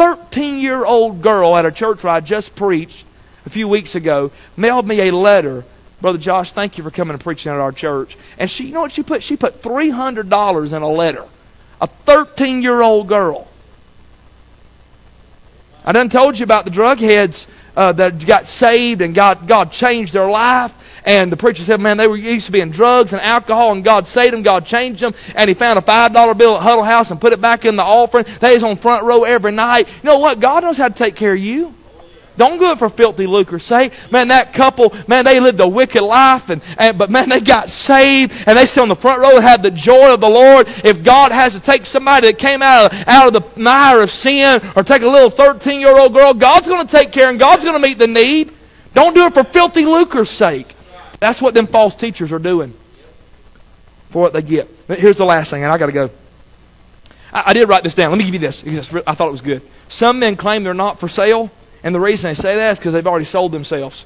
13 0.00 0.58
year 0.58 0.84
old 0.84 1.20
girl 1.20 1.54
at 1.54 1.66
a 1.66 1.70
church 1.70 2.02
where 2.02 2.14
I 2.14 2.20
just 2.20 2.56
preached 2.56 3.04
a 3.44 3.50
few 3.50 3.68
weeks 3.68 3.94
ago 3.94 4.32
mailed 4.56 4.88
me 4.88 5.08
a 5.08 5.10
letter 5.14 5.64
Brother 6.00 6.18
Josh, 6.18 6.52
thank 6.52 6.78
you 6.78 6.84
for 6.84 6.90
coming 6.90 7.12
and 7.12 7.22
preaching 7.22 7.52
at 7.52 7.58
our 7.58 7.72
church. 7.72 8.16
And 8.38 8.50
she, 8.50 8.66
you 8.66 8.72
know 8.72 8.80
what 8.80 8.92
she 8.92 9.02
put? 9.02 9.22
She 9.22 9.36
put 9.36 9.60
$300 9.60 10.72
in 10.72 10.82
a 10.82 10.88
letter. 10.88 11.26
A 11.80 11.86
13 11.86 12.62
year 12.62 12.80
old 12.80 13.06
girl. 13.08 13.46
I 15.84 15.92
done 15.92 16.08
told 16.08 16.38
you 16.38 16.44
about 16.44 16.64
the 16.64 16.70
drug 16.70 16.98
heads 16.98 17.46
uh, 17.76 17.92
that 17.92 18.24
got 18.24 18.46
saved 18.46 19.02
and 19.02 19.14
God, 19.14 19.46
God 19.46 19.72
changed 19.72 20.12
their 20.12 20.28
life. 20.28 20.74
And 21.04 21.32
the 21.32 21.36
preacher 21.36 21.64
said, 21.64 21.80
man, 21.80 21.96
they 21.96 22.06
were 22.06 22.16
used 22.16 22.46
to 22.46 22.52
being 22.52 22.70
drugs 22.70 23.12
and 23.12 23.22
alcohol, 23.22 23.72
and 23.72 23.82
God 23.84 24.06
saved 24.06 24.34
them, 24.34 24.42
God 24.42 24.66
changed 24.66 25.02
them. 25.02 25.14
And 25.34 25.48
he 25.48 25.54
found 25.54 25.78
a 25.78 25.82
$5 25.82 26.38
bill 26.38 26.56
at 26.56 26.62
Huddle 26.62 26.84
House 26.84 27.10
and 27.10 27.20
put 27.20 27.32
it 27.32 27.40
back 27.40 27.64
in 27.64 27.76
the 27.76 27.82
offering. 27.82 28.26
They 28.40 28.54
was 28.54 28.62
on 28.62 28.76
front 28.76 29.04
row 29.04 29.24
every 29.24 29.52
night. 29.52 29.88
You 30.02 30.08
know 30.08 30.18
what? 30.18 30.40
God 30.40 30.62
knows 30.62 30.76
how 30.76 30.88
to 30.88 30.94
take 30.94 31.16
care 31.16 31.32
of 31.32 31.38
you. 31.38 31.74
Don't 32.36 32.58
do 32.58 32.70
it 32.70 32.78
for 32.78 32.88
filthy 32.88 33.26
lucre's 33.26 33.64
sake. 33.64 33.92
Man, 34.10 34.28
that 34.28 34.54
couple, 34.54 34.94
man, 35.06 35.26
they 35.26 35.40
lived 35.40 35.60
a 35.60 35.68
wicked 35.68 36.02
life, 36.02 36.48
and, 36.48 36.62
and 36.78 36.96
but 36.96 37.10
man, 37.10 37.28
they 37.28 37.40
got 37.40 37.68
saved, 37.68 38.44
and 38.46 38.56
they 38.56 38.64
sit 38.64 38.80
on 38.80 38.88
the 38.88 38.96
front 38.96 39.20
row 39.20 39.36
and 39.36 39.44
had 39.44 39.62
the 39.62 39.70
joy 39.70 40.14
of 40.14 40.20
the 40.20 40.28
Lord. 40.28 40.66
If 40.82 41.02
God 41.02 41.32
has 41.32 41.52
to 41.52 41.60
take 41.60 41.84
somebody 41.84 42.28
that 42.28 42.38
came 42.38 42.62
out 42.62 42.92
of, 42.92 43.08
out 43.08 43.26
of 43.26 43.32
the 43.34 43.60
mire 43.60 44.00
of 44.00 44.10
sin, 44.10 44.62
or 44.74 44.82
take 44.82 45.02
a 45.02 45.06
little 45.06 45.28
13 45.28 45.80
year 45.80 45.98
old 45.98 46.14
girl, 46.14 46.32
God's 46.32 46.66
going 46.66 46.86
to 46.86 46.90
take 46.90 47.12
care 47.12 47.28
and 47.28 47.38
God's 47.38 47.62
going 47.62 47.76
to 47.76 47.86
meet 47.86 47.98
the 47.98 48.06
need. 48.06 48.52
Don't 48.94 49.14
do 49.14 49.26
it 49.26 49.34
for 49.34 49.44
filthy 49.44 49.84
lucre's 49.84 50.30
sake. 50.30 50.74
That's 51.20 51.40
what 51.40 51.54
them 51.54 51.66
false 51.66 51.94
teachers 51.94 52.32
are 52.32 52.38
doing 52.38 52.74
for 54.10 54.22
what 54.22 54.32
they 54.32 54.42
get. 54.42 54.68
Here's 54.88 55.18
the 55.18 55.24
last 55.24 55.50
thing, 55.50 55.62
and 55.62 55.72
I 55.72 55.78
got 55.78 55.86
to 55.86 55.92
go. 55.92 56.10
I, 57.32 57.44
I 57.46 57.52
did 57.52 57.68
write 57.68 57.84
this 57.84 57.94
down. 57.94 58.10
Let 58.10 58.18
me 58.18 58.24
give 58.24 58.34
you 58.34 58.40
this. 58.40 58.64
I 59.06 59.14
thought 59.14 59.28
it 59.28 59.32
was 59.32 59.42
good. 59.42 59.62
Some 59.88 60.18
men 60.18 60.36
claim 60.36 60.64
they're 60.64 60.74
not 60.74 60.98
for 60.98 61.08
sale 61.08 61.50
and 61.82 61.94
the 61.94 62.00
reason 62.00 62.30
they 62.30 62.34
say 62.34 62.56
that 62.56 62.72
is 62.72 62.78
because 62.78 62.92
they've 62.92 63.06
already 63.06 63.24
sold 63.24 63.52
themselves 63.52 64.04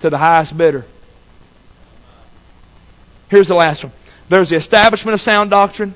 to 0.00 0.10
the 0.10 0.18
highest 0.18 0.56
bidder. 0.56 0.84
Here's 3.28 3.48
the 3.48 3.54
last 3.54 3.84
one. 3.84 3.92
There's 4.28 4.50
the 4.50 4.56
establishment 4.56 5.14
of 5.14 5.20
sound 5.20 5.50
doctrine. 5.50 5.94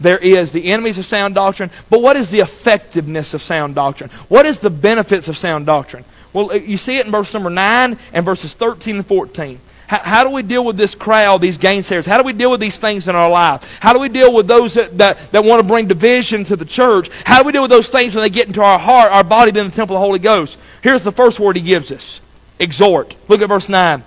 There 0.00 0.18
is 0.18 0.50
the 0.52 0.64
enemies 0.72 0.98
of 0.98 1.06
sound 1.06 1.34
doctrine. 1.34 1.70
But 1.88 2.02
what 2.02 2.16
is 2.16 2.30
the 2.30 2.40
effectiveness 2.40 3.34
of 3.34 3.42
sound 3.42 3.74
doctrine? 3.74 4.10
What 4.28 4.46
is 4.46 4.58
the 4.58 4.70
benefits 4.70 5.28
of 5.28 5.36
sound 5.36 5.66
doctrine? 5.66 6.04
Well, 6.32 6.50
uh, 6.50 6.54
you 6.54 6.76
see 6.76 6.98
it 6.98 7.06
in 7.06 7.12
verse 7.12 7.32
number 7.34 7.50
9 7.50 7.98
and 8.12 8.24
verses 8.24 8.54
13 8.54 8.96
and 8.96 9.06
14. 9.06 9.60
How, 9.86 9.98
how, 9.98 10.24
do 10.24 10.30
we 10.30 10.42
deal 10.42 10.64
with 10.64 10.76
this 10.76 10.94
crowd, 10.94 11.40
these 11.40 11.58
gainsayers? 11.58 12.06
How 12.06 12.16
do 12.16 12.24
we 12.24 12.32
deal 12.32 12.50
with 12.50 12.60
these 12.60 12.78
things 12.78 13.08
in 13.08 13.14
our 13.14 13.28
life? 13.28 13.78
How 13.80 13.92
do 13.92 13.98
we 13.98 14.08
deal 14.08 14.32
with 14.32 14.46
those 14.46 14.74
that, 14.74 14.96
that, 14.98 15.32
that 15.32 15.44
want 15.44 15.60
to 15.60 15.66
bring 15.66 15.86
division 15.86 16.44
to 16.44 16.56
the 16.56 16.64
church? 16.64 17.10
How 17.24 17.40
do 17.40 17.46
we 17.46 17.52
deal 17.52 17.62
with 17.62 17.70
those 17.70 17.90
things 17.90 18.14
when 18.14 18.22
they 18.22 18.30
get 18.30 18.46
into 18.46 18.62
our 18.62 18.78
heart, 18.78 19.12
our 19.12 19.24
body 19.24 19.52
being 19.52 19.68
the 19.68 19.76
temple 19.76 19.96
of 19.96 20.00
the 20.00 20.06
Holy 20.06 20.18
Ghost? 20.18 20.58
Here's 20.82 21.02
the 21.02 21.12
first 21.12 21.38
word 21.38 21.56
he 21.56 21.62
gives 21.62 21.92
us 21.92 22.20
exhort. 22.58 23.14
Look 23.28 23.42
at 23.42 23.48
verse 23.48 23.68
9. 23.68 24.02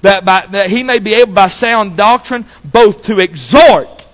That, 0.00 0.24
by, 0.24 0.46
that 0.50 0.70
he 0.70 0.82
may 0.82 0.98
be 0.98 1.14
able 1.14 1.34
by 1.34 1.46
sound 1.46 1.96
doctrine 1.96 2.44
both 2.64 3.04
to 3.04 3.20
exhort. 3.20 4.06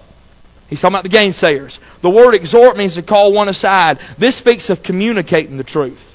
He's 0.68 0.82
talking 0.82 0.94
about 0.94 1.10
the 1.10 1.16
gainsayers. 1.16 1.78
The 2.02 2.10
word 2.10 2.34
exhort 2.34 2.76
means 2.76 2.94
to 2.94 3.02
call 3.02 3.32
one 3.32 3.48
aside. 3.48 3.98
This 4.18 4.36
speaks 4.36 4.68
of 4.68 4.82
communicating 4.82 5.56
the 5.56 5.64
truth. 5.64 6.07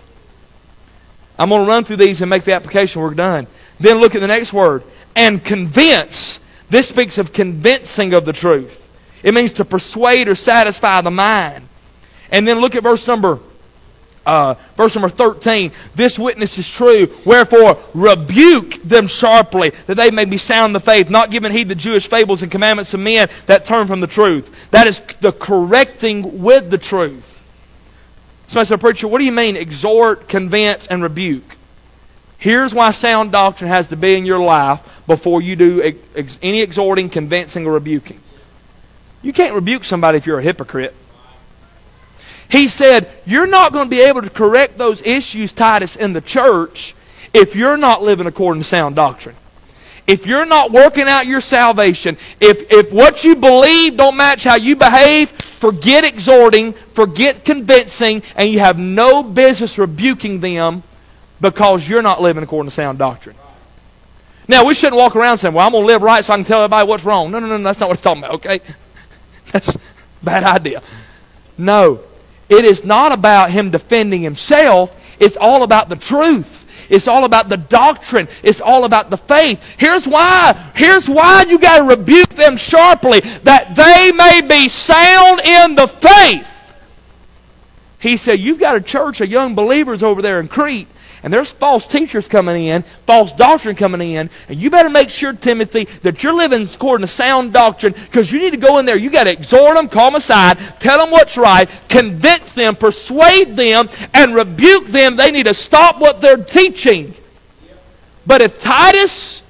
I'm 1.37 1.49
going 1.49 1.63
to 1.63 1.67
run 1.67 1.83
through 1.83 1.97
these 1.97 2.21
and 2.21 2.29
make 2.29 2.43
the 2.43 2.53
application. 2.53 3.01
We're 3.01 3.13
done. 3.13 3.47
Then 3.79 3.97
look 3.97 4.15
at 4.15 4.21
the 4.21 4.27
next 4.27 4.53
word. 4.53 4.83
And 5.15 5.43
convince. 5.43 6.39
This 6.69 6.87
speaks 6.87 7.17
of 7.17 7.33
convincing 7.33 8.13
of 8.13 8.25
the 8.25 8.33
truth. 8.33 8.79
It 9.23 9.33
means 9.33 9.53
to 9.53 9.65
persuade 9.65 10.27
or 10.27 10.35
satisfy 10.35 11.01
the 11.01 11.11
mind. 11.11 11.67
And 12.31 12.47
then 12.47 12.59
look 12.59 12.75
at 12.75 12.83
verse 12.83 13.07
number 13.07 13.39
uh, 14.25 14.55
verse 14.77 14.95
number 14.95 15.09
13. 15.09 15.71
This 15.95 16.17
witness 16.17 16.57
is 16.57 16.69
true. 16.69 17.13
Wherefore, 17.25 17.77
rebuke 17.93 18.75
them 18.83 19.07
sharply, 19.07 19.71
that 19.87 19.95
they 19.95 20.11
may 20.11 20.25
be 20.25 20.37
sound 20.37 20.69
in 20.69 20.73
the 20.73 20.79
faith, 20.79 21.09
not 21.09 21.31
giving 21.31 21.51
heed 21.51 21.69
to 21.69 21.75
Jewish 21.75 22.07
fables 22.07 22.41
and 22.41 22.51
commandments 22.51 22.93
of 22.93 22.99
men 22.99 23.29
that 23.47 23.65
turn 23.65 23.87
from 23.87 23.99
the 23.99 24.07
truth. 24.07 24.71
That 24.71 24.87
is 24.87 25.01
the 25.19 25.31
correcting 25.31 26.41
with 26.41 26.69
the 26.69 26.77
truth. 26.77 27.32
So 28.47 28.59
I 28.59 28.63
said, 28.63 28.79
Preacher, 28.79 29.07
what 29.07 29.19
do 29.19 29.25
you 29.25 29.31
mean 29.31 29.57
exhort, 29.57 30.27
convince, 30.27 30.87
and 30.87 31.01
rebuke? 31.01 31.57
Here's 32.37 32.73
why 32.73 32.91
sound 32.91 33.31
doctrine 33.31 33.69
has 33.69 33.87
to 33.87 33.95
be 33.95 34.15
in 34.15 34.25
your 34.25 34.39
life 34.39 34.81
before 35.07 35.41
you 35.41 35.55
do 35.55 35.95
ex- 36.15 36.37
any 36.41 36.61
exhorting, 36.61 37.09
convincing, 37.09 37.65
or 37.65 37.71
rebuking. 37.71 38.19
You 39.21 39.31
can't 39.31 39.55
rebuke 39.55 39.85
somebody 39.85 40.17
if 40.17 40.25
you're 40.25 40.39
a 40.39 40.43
hypocrite. 40.43 40.93
He 42.49 42.67
said, 42.67 43.09
You're 43.25 43.47
not 43.47 43.71
going 43.71 43.85
to 43.85 43.89
be 43.89 44.01
able 44.01 44.21
to 44.21 44.29
correct 44.29 44.77
those 44.77 45.01
issues, 45.01 45.53
Titus, 45.53 45.95
in 45.95 46.13
the 46.13 46.21
church 46.21 46.93
if 47.33 47.55
you're 47.55 47.77
not 47.77 48.03
living 48.03 48.27
according 48.27 48.61
to 48.61 48.67
sound 48.67 48.95
doctrine. 48.95 49.35
If 50.05 50.27
you're 50.27 50.45
not 50.45 50.71
working 50.71 51.07
out 51.07 51.25
your 51.25 51.41
salvation, 51.41 52.17
if, 52.41 52.71
if 52.71 52.91
what 52.91 53.23
you 53.23 53.37
believe 53.37 53.95
don't 53.95 54.17
match 54.17 54.43
how 54.43 54.55
you 54.55 54.75
behave, 54.75 55.31
forget 55.63 56.03
exhorting, 56.03 56.73
forget 56.73 57.45
convincing, 57.45 58.21
and 58.35 58.49
you 58.49 58.59
have 58.59 58.77
no 58.77 59.23
business 59.23 59.77
rebuking 59.77 60.41
them 60.41 60.83
because 61.39 61.87
you're 61.87 62.01
not 62.01 62.21
living 62.21 62.43
according 62.43 62.67
to 62.67 62.75
sound 62.75 62.99
doctrine. 62.99 63.37
Now, 64.49 64.65
we 64.65 64.73
shouldn't 64.73 64.97
walk 64.97 65.15
around 65.15 65.37
saying, 65.37 65.53
well, 65.53 65.65
I'm 65.65 65.71
going 65.71 65.83
to 65.83 65.87
live 65.87 66.01
right 66.01 66.25
so 66.25 66.33
I 66.33 66.35
can 66.35 66.43
tell 66.43 66.61
everybody 66.61 66.85
what's 66.85 67.05
wrong. 67.05 67.31
No, 67.31 67.39
no, 67.39 67.47
no, 67.47 67.63
that's 67.63 67.79
not 67.79 67.87
what 67.87 67.97
he's 67.97 68.03
talking 68.03 68.23
about, 68.23 68.35
okay? 68.35 68.59
That's 69.53 69.77
bad 70.21 70.43
idea. 70.43 70.81
No. 71.57 72.01
It 72.49 72.65
is 72.65 72.83
not 72.83 73.13
about 73.13 73.49
him 73.49 73.71
defending 73.71 74.21
himself. 74.21 74.93
It's 75.17 75.37
all 75.37 75.63
about 75.63 75.87
the 75.87 75.95
truth. 75.95 76.62
It's 76.89 77.07
all 77.07 77.25
about 77.25 77.49
the 77.49 77.57
doctrine. 77.57 78.27
It's 78.43 78.61
all 78.61 78.85
about 78.85 79.09
the 79.09 79.17
faith. 79.17 79.75
Here's 79.77 80.07
why. 80.07 80.71
Here's 80.75 81.09
why 81.09 81.45
you 81.47 81.59
got 81.59 81.79
to 81.79 81.83
rebuke 81.83 82.29
them 82.29 82.57
sharply. 82.57 83.19
That 83.19 83.75
they 83.75 84.11
may 84.11 84.41
be 84.41 84.69
sound 84.69 85.41
in 85.41 85.75
the 85.75 85.87
faith. 85.87 86.49
He 87.99 88.17
said, 88.17 88.39
You've 88.39 88.59
got 88.59 88.75
a 88.75 88.81
church 88.81 89.21
of 89.21 89.29
young 89.29 89.55
believers 89.55 90.03
over 90.03 90.21
there 90.21 90.39
in 90.39 90.47
Crete 90.47 90.87
And 91.23 91.33
there's 91.33 91.53
false 91.53 91.85
teachers 91.85 92.27
coming 92.27 92.65
in, 92.65 92.83
false 93.07 93.31
doctrine 93.31 93.77
coming 93.77 94.01
in, 94.11 94.29
and 94.49 94.61
you 94.61 94.69
better 94.69 94.89
make 94.89 95.09
sure, 95.09 95.31
Timothy, 95.31 95.85
that 96.01 96.21
you're 96.21 96.33
living 96.33 96.67
according 96.71 97.07
to 97.07 97.11
sound 97.11 97.53
doctrine 97.53 97.93
because 97.93 98.29
you 98.29 98.39
need 98.39 98.51
to 98.51 98.57
go 98.57 98.77
in 98.77 98.85
there. 98.85 98.97
You 98.97 99.09
got 99.09 99.23
to 99.23 99.31
exhort 99.31 99.77
them, 99.77 99.87
call 99.87 100.11
them 100.11 100.15
aside, 100.15 100.59
tell 100.81 100.97
them 100.97 101.11
what's 101.11 101.37
right, 101.37 101.69
convince 101.87 102.51
them, 102.51 102.75
persuade 102.75 103.55
them, 103.55 103.87
and 104.13 104.35
rebuke 104.35 104.87
them. 104.87 105.15
They 105.15 105.31
need 105.31 105.45
to 105.45 105.53
stop 105.53 105.97
what 105.99 106.19
they're 106.19 106.43
teaching. 106.43 107.13
But 108.25 108.41
if 108.41 108.59
Titus 108.59 109.41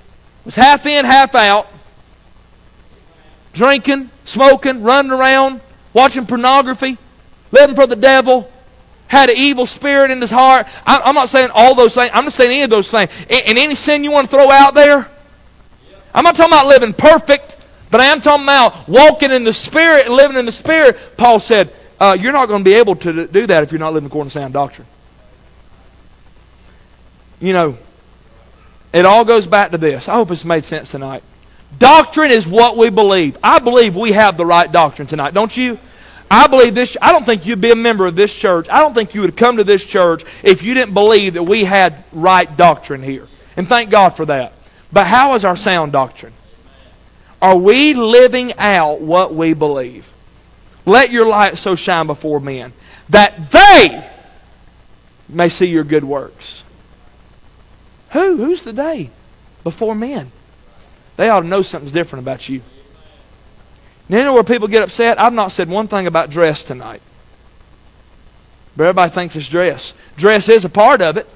was 0.46 0.56
half 0.56 0.86
in, 0.86 1.06
half 1.06 1.34
out, 1.34 1.68
drinking, 3.54 4.12
smoking, 4.26 4.84
running 4.84 5.12
around, 5.12 5.60
watching 5.92 6.28
pornography, 6.28 7.00
living 7.52 7.76
for 7.76 7.88
the 7.88 7.96
devil, 7.96 8.52
had 9.14 9.30
an 9.30 9.38
evil 9.38 9.66
spirit 9.66 10.12
in 10.12 10.20
his 10.20 10.32
heart. 10.32 10.68
I'm 10.86 11.16
not 11.16 11.30
saying 11.30 11.50
all 11.54 11.76
those 11.76 11.96
things. 11.96 12.12
I'm 12.14 12.26
not 12.26 12.34
saying 12.34 12.52
any 12.52 12.64
of 12.64 12.70
those 12.70 12.90
things. 12.90 13.12
And 13.30 13.58
any 13.58 13.76
sin 13.76 14.04
you 14.04 14.12
want 14.12 14.30
to 14.30 14.36
throw 14.36 14.50
out 14.50 14.74
there, 14.74 15.10
I'm 16.14 16.24
not 16.24 16.36
talking 16.36 16.52
about 16.52 16.68
living 16.68 16.94
perfect, 16.94 17.66
but 17.92 18.02
I 18.02 18.06
am 18.06 18.22
talking 18.22 18.44
about 18.44 18.90
walking 18.90 19.32
in 19.32 19.44
the 19.44 19.54
Spirit 19.54 20.08
and 20.08 20.16
living 20.16 20.38
in 20.38 20.46
the 20.46 20.52
Spirit. 20.52 20.98
Paul 21.16 21.40
said, 21.40 21.72
uh, 22.00 22.18
You're 22.20 22.34
not 22.34 22.48
going 22.48 22.64
to 22.64 22.70
be 22.70 22.76
able 22.76 22.96
to 22.98 23.28
do 23.28 23.48
that 23.48 23.64
if 23.64 23.72
you're 23.72 23.80
not 23.80 23.94
living 23.94 24.08
according 24.08 24.30
to 24.32 24.40
sound 24.40 24.54
doctrine. 24.54 24.88
You 27.40 27.54
know, 27.54 27.78
it 28.94 29.06
all 29.06 29.26
goes 29.26 29.46
back 29.46 29.72
to 29.72 29.78
this. 29.78 30.08
I 30.08 30.16
hope 30.16 30.32
it's 30.32 30.46
made 30.46 30.66
sense 30.66 30.92
tonight. 30.92 31.24
Doctrine 31.78 32.32
is 32.32 32.48
what 32.48 32.78
we 32.78 32.90
believe. 32.90 33.38
I 33.44 33.60
believe 33.60 33.96
we 33.96 34.12
have 34.12 34.38
the 34.38 34.46
right 34.46 34.72
doctrine 34.72 35.08
tonight, 35.08 35.34
don't 35.34 35.56
you? 35.56 35.78
I 36.34 36.48
believe 36.48 36.74
this. 36.74 36.98
I 37.00 37.12
don't 37.12 37.28
think 37.28 37.46
you'd 37.46 37.62
be 37.62 37.70
a 37.70 37.76
member 37.76 38.08
of 38.08 38.16
this 38.16 38.34
church. 38.34 38.68
I 38.68 38.80
don't 38.80 38.96
think 38.96 39.14
you 39.14 39.22
would 39.22 39.38
come 39.38 39.58
to 39.58 39.64
this 39.64 39.86
church 39.86 40.24
if 40.44 40.64
you 40.64 40.74
didn't 40.74 40.96
believe 40.96 41.36
that 41.36 41.44
we 41.44 41.64
had 41.64 42.04
right 42.12 42.58
doctrine 42.58 43.04
here. 43.04 43.28
And 43.56 43.70
thank 43.70 43.92
God 43.92 44.10
for 44.10 44.26
that. 44.26 44.54
But 44.92 45.06
how 45.06 45.36
is 45.36 45.46
our 45.46 45.56
sound 45.56 45.92
doctrine? 45.92 46.34
Are 47.40 47.56
we 47.56 47.94
living 47.94 48.54
out 48.58 49.00
what 49.00 49.36
we 49.36 49.54
believe? 49.54 50.12
Let 50.88 51.12
your 51.12 51.28
light 51.28 51.60
so 51.60 51.76
shine 51.76 52.08
before 52.08 52.40
men 52.40 52.74
that 53.10 53.52
they 53.52 54.10
may 55.30 55.50
see 55.50 55.68
your 55.68 55.84
good 55.84 56.04
works. 56.04 56.64
Who? 58.10 58.38
Who's 58.38 58.64
the 58.64 58.74
day? 58.74 59.12
Before 59.64 59.94
men. 59.94 60.32
They 61.16 61.30
ought 61.30 61.42
to 61.42 61.48
know 61.48 61.62
something's 61.62 61.92
different 61.92 62.24
about 62.24 62.50
you. 62.50 62.64
And 64.08 64.18
you 64.18 64.24
know 64.24 64.34
where 64.34 64.44
people 64.44 64.68
get 64.68 64.84
upset? 64.84 65.20
I've 65.20 65.34
not 65.34 65.52
said 65.52 65.70
one 65.70 65.88
thing 65.88 66.08
about 66.08 66.30
dress 66.30 66.64
tonight. 66.64 67.02
But 68.76 68.86
everybody 68.86 69.14
thinks 69.14 69.36
it's 69.36 69.48
dress. 69.48 69.94
Dress 70.18 70.50
is 70.50 70.66
a 70.66 70.70
part 70.70 71.02
of 71.02 71.18
it. 71.18 71.28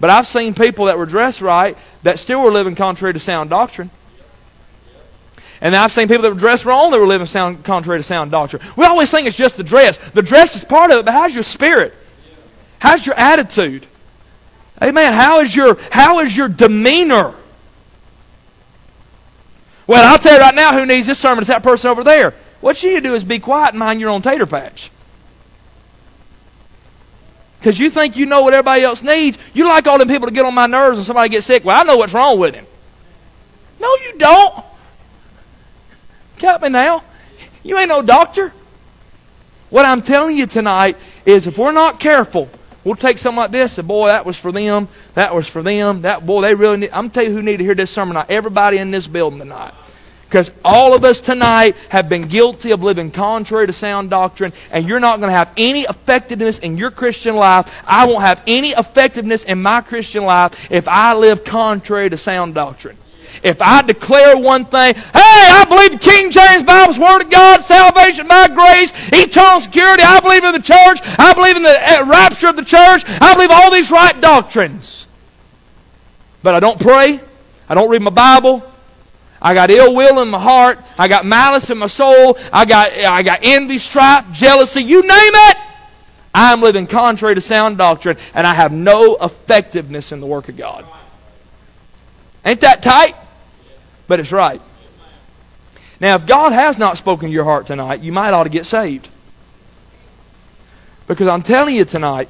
But 0.00 0.10
I've 0.10 0.26
seen 0.26 0.54
people 0.54 0.86
that 0.86 0.98
were 0.98 1.06
dressed 1.06 1.40
right 1.40 1.76
that 2.02 2.18
still 2.18 2.42
were 2.42 2.50
living 2.50 2.74
contrary 2.74 3.12
to 3.14 3.20
sound 3.20 3.50
doctrine. 3.50 3.90
And 5.60 5.74
I've 5.74 5.92
seen 5.92 6.08
people 6.08 6.22
that 6.22 6.30
were 6.30 6.38
dressed 6.38 6.64
wrong 6.64 6.90
that 6.90 7.00
were 7.00 7.06
living 7.06 7.26
sound, 7.26 7.64
contrary 7.64 7.98
to 7.98 8.02
sound 8.02 8.30
doctrine. 8.30 8.62
We 8.76 8.84
always 8.84 9.10
think 9.10 9.26
it's 9.26 9.36
just 9.36 9.56
the 9.56 9.64
dress. 9.64 9.96
The 10.10 10.22
dress 10.22 10.56
is 10.56 10.64
part 10.64 10.90
of 10.90 10.98
it, 10.98 11.04
but 11.06 11.14
how's 11.14 11.32
your 11.32 11.42
spirit? 11.42 11.94
How's 12.78 13.06
your 13.06 13.14
attitude? 13.14 13.86
Amen. 14.82 15.12
How 15.12 15.40
is 15.40 15.54
your 15.54 15.78
how 15.90 16.20
is 16.20 16.36
your 16.36 16.48
demeanor? 16.48 17.34
Well, 19.86 20.04
I'll 20.10 20.18
tell 20.18 20.34
you 20.34 20.40
right 20.40 20.54
now 20.54 20.78
who 20.78 20.86
needs 20.86 21.06
this 21.06 21.18
sermon. 21.18 21.40
It's 21.40 21.48
that 21.48 21.62
person 21.62 21.90
over 21.90 22.04
there. 22.04 22.34
What 22.60 22.82
you 22.82 22.90
need 22.90 23.02
to 23.02 23.08
do 23.08 23.14
is 23.14 23.24
be 23.24 23.38
quiet 23.38 23.70
and 23.70 23.78
mind 23.78 24.00
your 24.00 24.10
own 24.10 24.22
tater 24.22 24.46
patch. 24.46 24.90
Because 27.58 27.78
you 27.78 27.90
think 27.90 28.16
you 28.16 28.26
know 28.26 28.42
what 28.42 28.52
everybody 28.54 28.82
else 28.82 29.02
needs. 29.02 29.38
You 29.54 29.66
like 29.66 29.86
all 29.86 29.98
them 29.98 30.08
people 30.08 30.28
to 30.28 30.34
get 30.34 30.44
on 30.44 30.54
my 30.54 30.66
nerves 30.66 30.98
and 30.98 31.06
somebody 31.06 31.30
gets 31.30 31.46
sick. 31.46 31.64
Well, 31.64 31.78
I 31.78 31.84
know 31.84 31.96
what's 31.96 32.12
wrong 32.14 32.38
with 32.38 32.54
him. 32.54 32.66
No, 33.80 33.88
you 34.04 34.18
don't. 34.18 34.64
Count 36.38 36.62
me 36.62 36.68
now. 36.68 37.02
You 37.62 37.78
ain't 37.78 37.88
no 37.88 38.02
doctor. 38.02 38.52
What 39.70 39.86
I'm 39.86 40.02
telling 40.02 40.36
you 40.36 40.46
tonight 40.46 40.96
is 41.24 41.46
if 41.46 41.58
we're 41.58 41.72
not 41.72 41.98
careful, 41.98 42.48
we'll 42.84 42.96
take 42.96 43.18
something 43.18 43.38
like 43.38 43.50
this 43.50 43.78
and 43.78 43.88
boy, 43.88 44.08
that 44.08 44.26
was 44.26 44.38
for 44.38 44.52
them. 44.52 44.88
That 45.14 45.34
was 45.34 45.48
for 45.48 45.62
them. 45.62 46.02
That 46.02 46.26
boy, 46.26 46.42
they 46.42 46.54
really 46.54 46.78
need. 46.78 46.90
I'm 46.92 47.10
telling 47.10 47.30
you 47.30 47.36
who 47.36 47.42
need 47.42 47.58
to 47.58 47.64
hear 47.64 47.74
this 47.74 47.90
sermon 47.90 48.14
tonight. 48.14 48.30
Everybody 48.30 48.78
in 48.78 48.90
this 48.90 49.06
building 49.06 49.38
tonight. 49.38 49.74
Because 50.34 50.50
all 50.64 50.96
of 50.96 51.04
us 51.04 51.20
tonight 51.20 51.76
have 51.90 52.08
been 52.08 52.22
guilty 52.22 52.72
of 52.72 52.82
living 52.82 53.12
contrary 53.12 53.68
to 53.68 53.72
sound 53.72 54.10
doctrine, 54.10 54.52
and 54.72 54.84
you're 54.84 54.98
not 54.98 55.20
going 55.20 55.28
to 55.28 55.36
have 55.36 55.52
any 55.56 55.82
effectiveness 55.82 56.58
in 56.58 56.76
your 56.76 56.90
Christian 56.90 57.36
life. 57.36 57.82
I 57.86 58.08
won't 58.08 58.24
have 58.24 58.42
any 58.48 58.70
effectiveness 58.70 59.44
in 59.44 59.62
my 59.62 59.80
Christian 59.80 60.24
life 60.24 60.72
if 60.72 60.88
I 60.88 61.14
live 61.14 61.44
contrary 61.44 62.10
to 62.10 62.16
sound 62.16 62.56
doctrine. 62.56 62.96
If 63.44 63.62
I 63.62 63.82
declare 63.82 64.36
one 64.36 64.64
thing, 64.64 64.94
hey, 64.94 65.02
I 65.14 65.64
believe 65.68 65.92
the 65.92 65.98
King 65.98 66.30
James 66.30 66.62
Bible's 66.64 66.98
Word 66.98 67.22
of 67.22 67.30
God, 67.30 67.62
salvation 67.62 68.26
by 68.26 68.48
grace, 68.48 68.92
eternal 69.12 69.60
security, 69.60 70.02
I 70.02 70.18
believe 70.18 70.42
in 70.42 70.52
the 70.52 70.62
church, 70.62 70.98
I 71.18 71.32
believe 71.34 71.56
in 71.56 71.62
the 71.62 72.00
uh, 72.00 72.06
rapture 72.06 72.48
of 72.48 72.56
the 72.56 72.64
church, 72.64 73.04
I 73.06 73.34
believe 73.34 73.50
all 73.52 73.70
these 73.70 73.90
right 73.90 74.20
doctrines. 74.20 75.03
But 76.44 76.54
I 76.54 76.60
don't 76.60 76.78
pray, 76.78 77.18
I 77.68 77.74
don't 77.74 77.90
read 77.90 78.02
my 78.02 78.10
Bible, 78.10 78.62
I 79.44 79.52
got 79.52 79.70
ill 79.70 79.94
will 79.94 80.22
in 80.22 80.28
my 80.28 80.40
heart. 80.40 80.78
I 80.98 81.06
got 81.06 81.26
malice 81.26 81.68
in 81.68 81.76
my 81.76 81.86
soul. 81.86 82.38
I 82.50 82.64
got, 82.64 82.92
I 82.92 83.22
got 83.22 83.40
envy, 83.42 83.76
strife, 83.76 84.32
jealousy, 84.32 84.82
you 84.82 85.02
name 85.02 85.10
it. 85.10 85.56
I'm 86.34 86.62
living 86.62 86.86
contrary 86.86 87.34
to 87.34 87.42
sound 87.42 87.76
doctrine, 87.76 88.16
and 88.34 88.46
I 88.46 88.54
have 88.54 88.72
no 88.72 89.16
effectiveness 89.16 90.12
in 90.12 90.20
the 90.20 90.26
work 90.26 90.48
of 90.48 90.56
God. 90.56 90.86
Ain't 92.44 92.62
that 92.62 92.82
tight? 92.82 93.14
But 94.08 94.18
it's 94.18 94.32
right. 94.32 94.62
Now, 96.00 96.16
if 96.16 96.26
God 96.26 96.52
has 96.52 96.78
not 96.78 96.96
spoken 96.96 97.28
to 97.28 97.32
your 97.32 97.44
heart 97.44 97.66
tonight, 97.66 98.00
you 98.00 98.12
might 98.12 98.32
ought 98.32 98.44
to 98.44 98.50
get 98.50 98.66
saved. 98.66 99.08
Because 101.06 101.28
I'm 101.28 101.42
telling 101.42 101.76
you 101.76 101.84
tonight, 101.84 102.28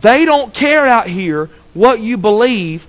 they 0.00 0.24
don't 0.24 0.52
care 0.52 0.86
out 0.86 1.06
here 1.06 1.50
what 1.74 2.00
you 2.00 2.16
believe. 2.16 2.86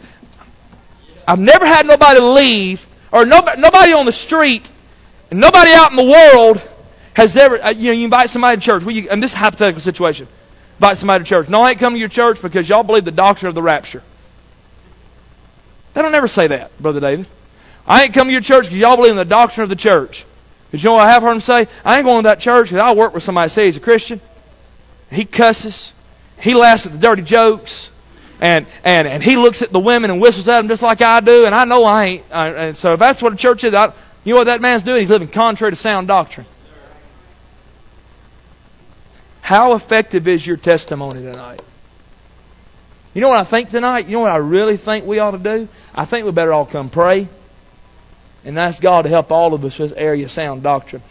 I've 1.28 1.40
never 1.40 1.66
had 1.66 1.86
nobody 1.86 2.20
leave, 2.20 2.86
or 3.12 3.26
nobody, 3.26 3.62
nobody 3.62 3.94
on 3.94 4.06
the 4.06 4.12
street, 4.12 4.70
and 5.32 5.40
nobody 5.40 5.72
out 5.72 5.92
in 5.92 5.98
the 5.98 6.04
world 6.04 6.68
has 7.14 7.36
ever, 7.36 7.64
uh, 7.64 7.70
you 7.70 7.86
know, 7.86 7.92
you 7.92 8.06
invite 8.06 8.30
somebody 8.30 8.58
to 8.58 8.62
church. 8.62 8.84
Well, 8.84 8.96
you, 8.96 9.10
and 9.10 9.24
this 9.24 9.32
is 9.32 9.36
a 9.36 9.40
hypothetical 9.40 9.82
situation. 9.82 10.28
Invite 10.78 10.98
somebody 10.98 11.24
to 11.24 11.28
church. 11.28 11.50
No, 11.50 11.62
I 11.62 11.72
ain't 11.72 11.80
coming 11.80 11.96
to 11.96 12.00
your 12.00 12.10
church 12.10 12.42
because 12.42 12.68
y'all 12.68 12.84
believe 12.84 13.06
the 13.06 13.12
doctrine 13.12 13.50
of 13.50 13.56
the 13.56 13.62
rapture. 13.62 14.04
They 15.94 16.02
don't 16.02 16.14
ever 16.14 16.28
say 16.28 16.48
that, 16.48 16.78
Brother 16.80 17.00
David. 17.00 17.28
I 17.88 18.04
ain't 18.04 18.14
come 18.14 18.28
to 18.28 18.32
your 18.32 18.42
church 18.42 18.66
because 18.66 18.80
y'all 18.80 18.98
believe 18.98 19.12
in 19.12 19.18
the 19.18 19.26
doctrine 19.26 19.64
of 19.64 19.70
the 19.70 19.76
church. 19.76 20.26
But 20.72 20.84
you 20.84 20.90
know 20.90 20.98
I 20.98 21.10
have 21.10 21.24
heard 21.24 21.32
them 21.32 21.40
say? 21.40 21.68
I 21.86 21.98
ain't 21.98 22.06
going 22.06 22.24
to 22.24 22.30
that 22.30 22.40
church 22.40 22.68
because 22.70 22.82
I 22.82 22.94
work 22.94 23.14
with 23.14 23.24
somebody 23.24 23.48
that 23.48 23.54
says 23.54 23.66
he's 23.66 23.78
a 23.78 23.80
Christian. 23.80 24.20
He 25.10 25.24
cusses. 25.24 25.94
He 26.40 26.54
laughs 26.54 26.86
at 26.86 26.92
the 26.92 26.98
dirty 26.98 27.22
jokes. 27.22 27.90
And, 28.42 28.68
and, 28.84 29.08
and 29.08 29.24
he 29.24 29.38
looks 29.38 29.62
at 29.62 29.72
the 29.72 29.80
women 29.80 30.12
and 30.12 30.20
whistles 30.20 30.48
at 30.48 30.60
them 30.60 30.68
just 30.68 30.82
like 30.82 31.02
I 31.02 31.20
do. 31.22 31.46
And 31.46 31.56
I 31.56 31.66
know 31.66 31.84
I 31.84 32.06
ain't. 32.06 32.24
I, 32.32 32.50
and 32.50 32.78
so 32.78 32.94
if 32.94 33.00
that's 33.00 33.22
what 33.22 33.34
a 33.34 33.38
church 33.38 33.64
is, 33.64 33.74
I, 33.74 33.94
you 34.24 34.34
know 34.34 34.40
what 34.40 34.46
that 34.46 34.62
man's 34.62 34.84
doing? 34.84 35.00
He's 35.00 35.10
living 35.10 35.28
contrary 35.28 35.72
to 35.72 35.78
sound 35.78 36.08
doctrine. 36.08 36.46
How 39.42 39.74
effective 39.74 40.28
is 40.28 40.46
your 40.46 40.58
testimony 40.58 41.22
tonight? 41.22 41.62
You 43.14 43.22
know 43.22 43.30
what 43.30 43.38
I 43.38 43.44
think 43.44 43.70
tonight? 43.70 44.08
You 44.08 44.14
know 44.14 44.22
what 44.22 44.32
I 44.32 44.38
really 44.38 44.76
think 44.76 45.06
we 45.06 45.20
ought 45.20 45.32
to 45.32 45.38
do? 45.38 45.68
I 45.94 46.06
think 46.06 46.26
we 46.26 46.32
better 46.32 46.52
all 46.52 46.66
come 46.66 46.90
pray 46.90 47.28
and 48.44 48.60
ask 48.60 48.82
God 48.82 49.04
to 49.04 49.10
help 49.10 49.32
all 49.32 49.54
of 49.54 49.64
us 49.64 49.78
with 49.78 49.92
this 49.92 49.98
area 49.98 50.26
of 50.26 50.32
sound 50.32 50.64
doctrine. 50.64 51.02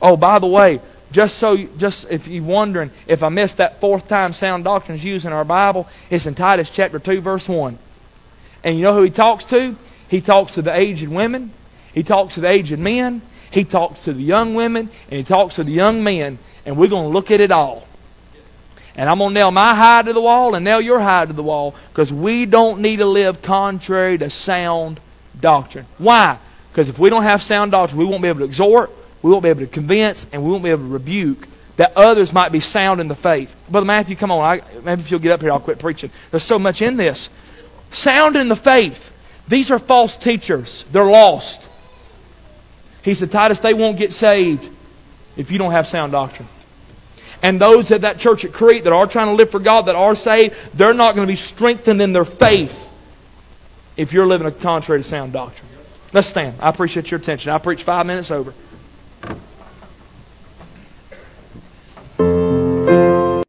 Oh, 0.00 0.16
by 0.16 0.38
the 0.38 0.46
way, 0.46 0.80
just 1.12 1.38
so, 1.38 1.56
just 1.56 2.10
if 2.10 2.26
you're 2.26 2.42
wondering 2.42 2.90
if 3.06 3.22
I 3.22 3.28
missed 3.28 3.58
that 3.58 3.80
fourth 3.80 4.08
time 4.08 4.32
sound 4.32 4.64
doctrine 4.64 4.96
is 4.96 5.04
used 5.04 5.26
in 5.26 5.32
our 5.32 5.44
Bible, 5.44 5.88
it's 6.10 6.26
in 6.26 6.34
Titus 6.34 6.70
chapter 6.70 6.98
2, 6.98 7.20
verse 7.20 7.48
1. 7.48 7.78
And 8.64 8.76
you 8.76 8.82
know 8.82 8.94
who 8.94 9.02
he 9.02 9.10
talks 9.10 9.44
to? 9.44 9.76
He 10.08 10.20
talks 10.20 10.54
to 10.54 10.62
the 10.62 10.76
aged 10.76 11.08
women, 11.08 11.52
he 11.94 12.02
talks 12.02 12.34
to 12.34 12.40
the 12.40 12.48
aged 12.48 12.78
men, 12.78 13.22
he 13.50 13.64
talks 13.64 14.00
to 14.00 14.12
the 14.12 14.22
young 14.22 14.54
women, 14.54 14.88
and 15.08 15.16
he 15.16 15.24
talks 15.24 15.56
to 15.56 15.64
the 15.64 15.72
young 15.72 16.02
men, 16.04 16.38
and 16.66 16.76
we're 16.76 16.88
going 16.88 17.04
to 17.04 17.12
look 17.12 17.30
at 17.30 17.40
it 17.40 17.50
all. 17.50 17.86
And 18.94 19.08
I'm 19.08 19.18
going 19.18 19.30
to 19.30 19.34
nail 19.34 19.50
my 19.50 19.74
hide 19.74 20.06
to 20.06 20.12
the 20.12 20.20
wall 20.20 20.54
and 20.54 20.64
nail 20.64 20.80
your 20.80 21.00
hide 21.00 21.28
to 21.28 21.34
the 21.34 21.42
wall 21.42 21.74
because 21.90 22.12
we 22.12 22.44
don't 22.44 22.80
need 22.80 22.98
to 22.98 23.06
live 23.06 23.40
contrary 23.40 24.18
to 24.18 24.28
sound 24.28 25.00
doctrine. 25.38 25.86
Why? 25.96 26.38
Because 26.70 26.88
if 26.88 26.98
we 26.98 27.08
don't 27.08 27.22
have 27.22 27.42
sound 27.42 27.72
doctrine, 27.72 27.98
we 27.98 28.04
won't 28.04 28.22
be 28.22 28.28
able 28.28 28.40
to 28.40 28.44
exhort, 28.44 28.90
we 29.22 29.30
won't 29.30 29.42
be 29.42 29.48
able 29.48 29.60
to 29.60 29.66
convince, 29.66 30.26
and 30.32 30.42
we 30.42 30.50
won't 30.50 30.64
be 30.64 30.70
able 30.70 30.84
to 30.84 30.92
rebuke 30.92 31.46
that 31.76 31.96
others 31.96 32.32
might 32.32 32.52
be 32.52 32.60
sound 32.60 33.00
in 33.00 33.08
the 33.08 33.14
faith. 33.14 33.54
Brother 33.70 33.86
Matthew, 33.86 34.16
come 34.16 34.30
on. 34.30 34.42
I, 34.42 34.62
maybe 34.82 35.00
if 35.00 35.10
you'll 35.10 35.20
get 35.20 35.32
up 35.32 35.40
here, 35.40 35.52
I'll 35.52 35.60
quit 35.60 35.78
preaching. 35.78 36.10
There's 36.30 36.42
so 36.42 36.58
much 36.58 36.82
in 36.82 36.96
this. 36.96 37.30
Sound 37.90 38.36
in 38.36 38.48
the 38.48 38.56
faith. 38.56 39.10
These 39.48 39.70
are 39.70 39.78
false 39.78 40.16
teachers. 40.16 40.84
They're 40.92 41.04
lost. 41.04 41.68
He 43.02 43.14
said, 43.14 43.30
Titus, 43.30 43.58
they 43.58 43.74
won't 43.74 43.96
get 43.98 44.12
saved 44.12 44.68
if 45.36 45.50
you 45.50 45.58
don't 45.58 45.72
have 45.72 45.86
sound 45.86 46.12
doctrine. 46.12 46.48
And 47.42 47.60
those 47.60 47.90
at 47.90 48.02
that 48.02 48.18
church 48.18 48.44
at 48.44 48.52
Crete 48.52 48.84
that 48.84 48.92
are 48.92 49.06
trying 49.06 49.26
to 49.26 49.34
live 49.34 49.50
for 49.50 49.58
God, 49.58 49.82
that 49.86 49.96
are 49.96 50.14
saved, 50.14 50.54
they're 50.74 50.94
not 50.94 51.16
going 51.16 51.26
to 51.26 51.32
be 51.32 51.36
strengthened 51.36 52.00
in 52.00 52.12
their 52.12 52.24
faith 52.24 52.88
if 53.96 54.12
you're 54.12 54.26
living 54.26 54.46
a 54.46 54.52
contrary 54.52 55.00
to 55.00 55.08
sound 55.08 55.32
doctrine. 55.32 55.68
Let's 56.12 56.28
stand. 56.28 56.56
I 56.60 56.68
appreciate 56.68 57.10
your 57.10 57.18
attention. 57.18 57.52
I 57.52 57.58
preached 57.58 57.82
five 57.82 58.06
minutes 58.06 58.30
over. 58.30 58.54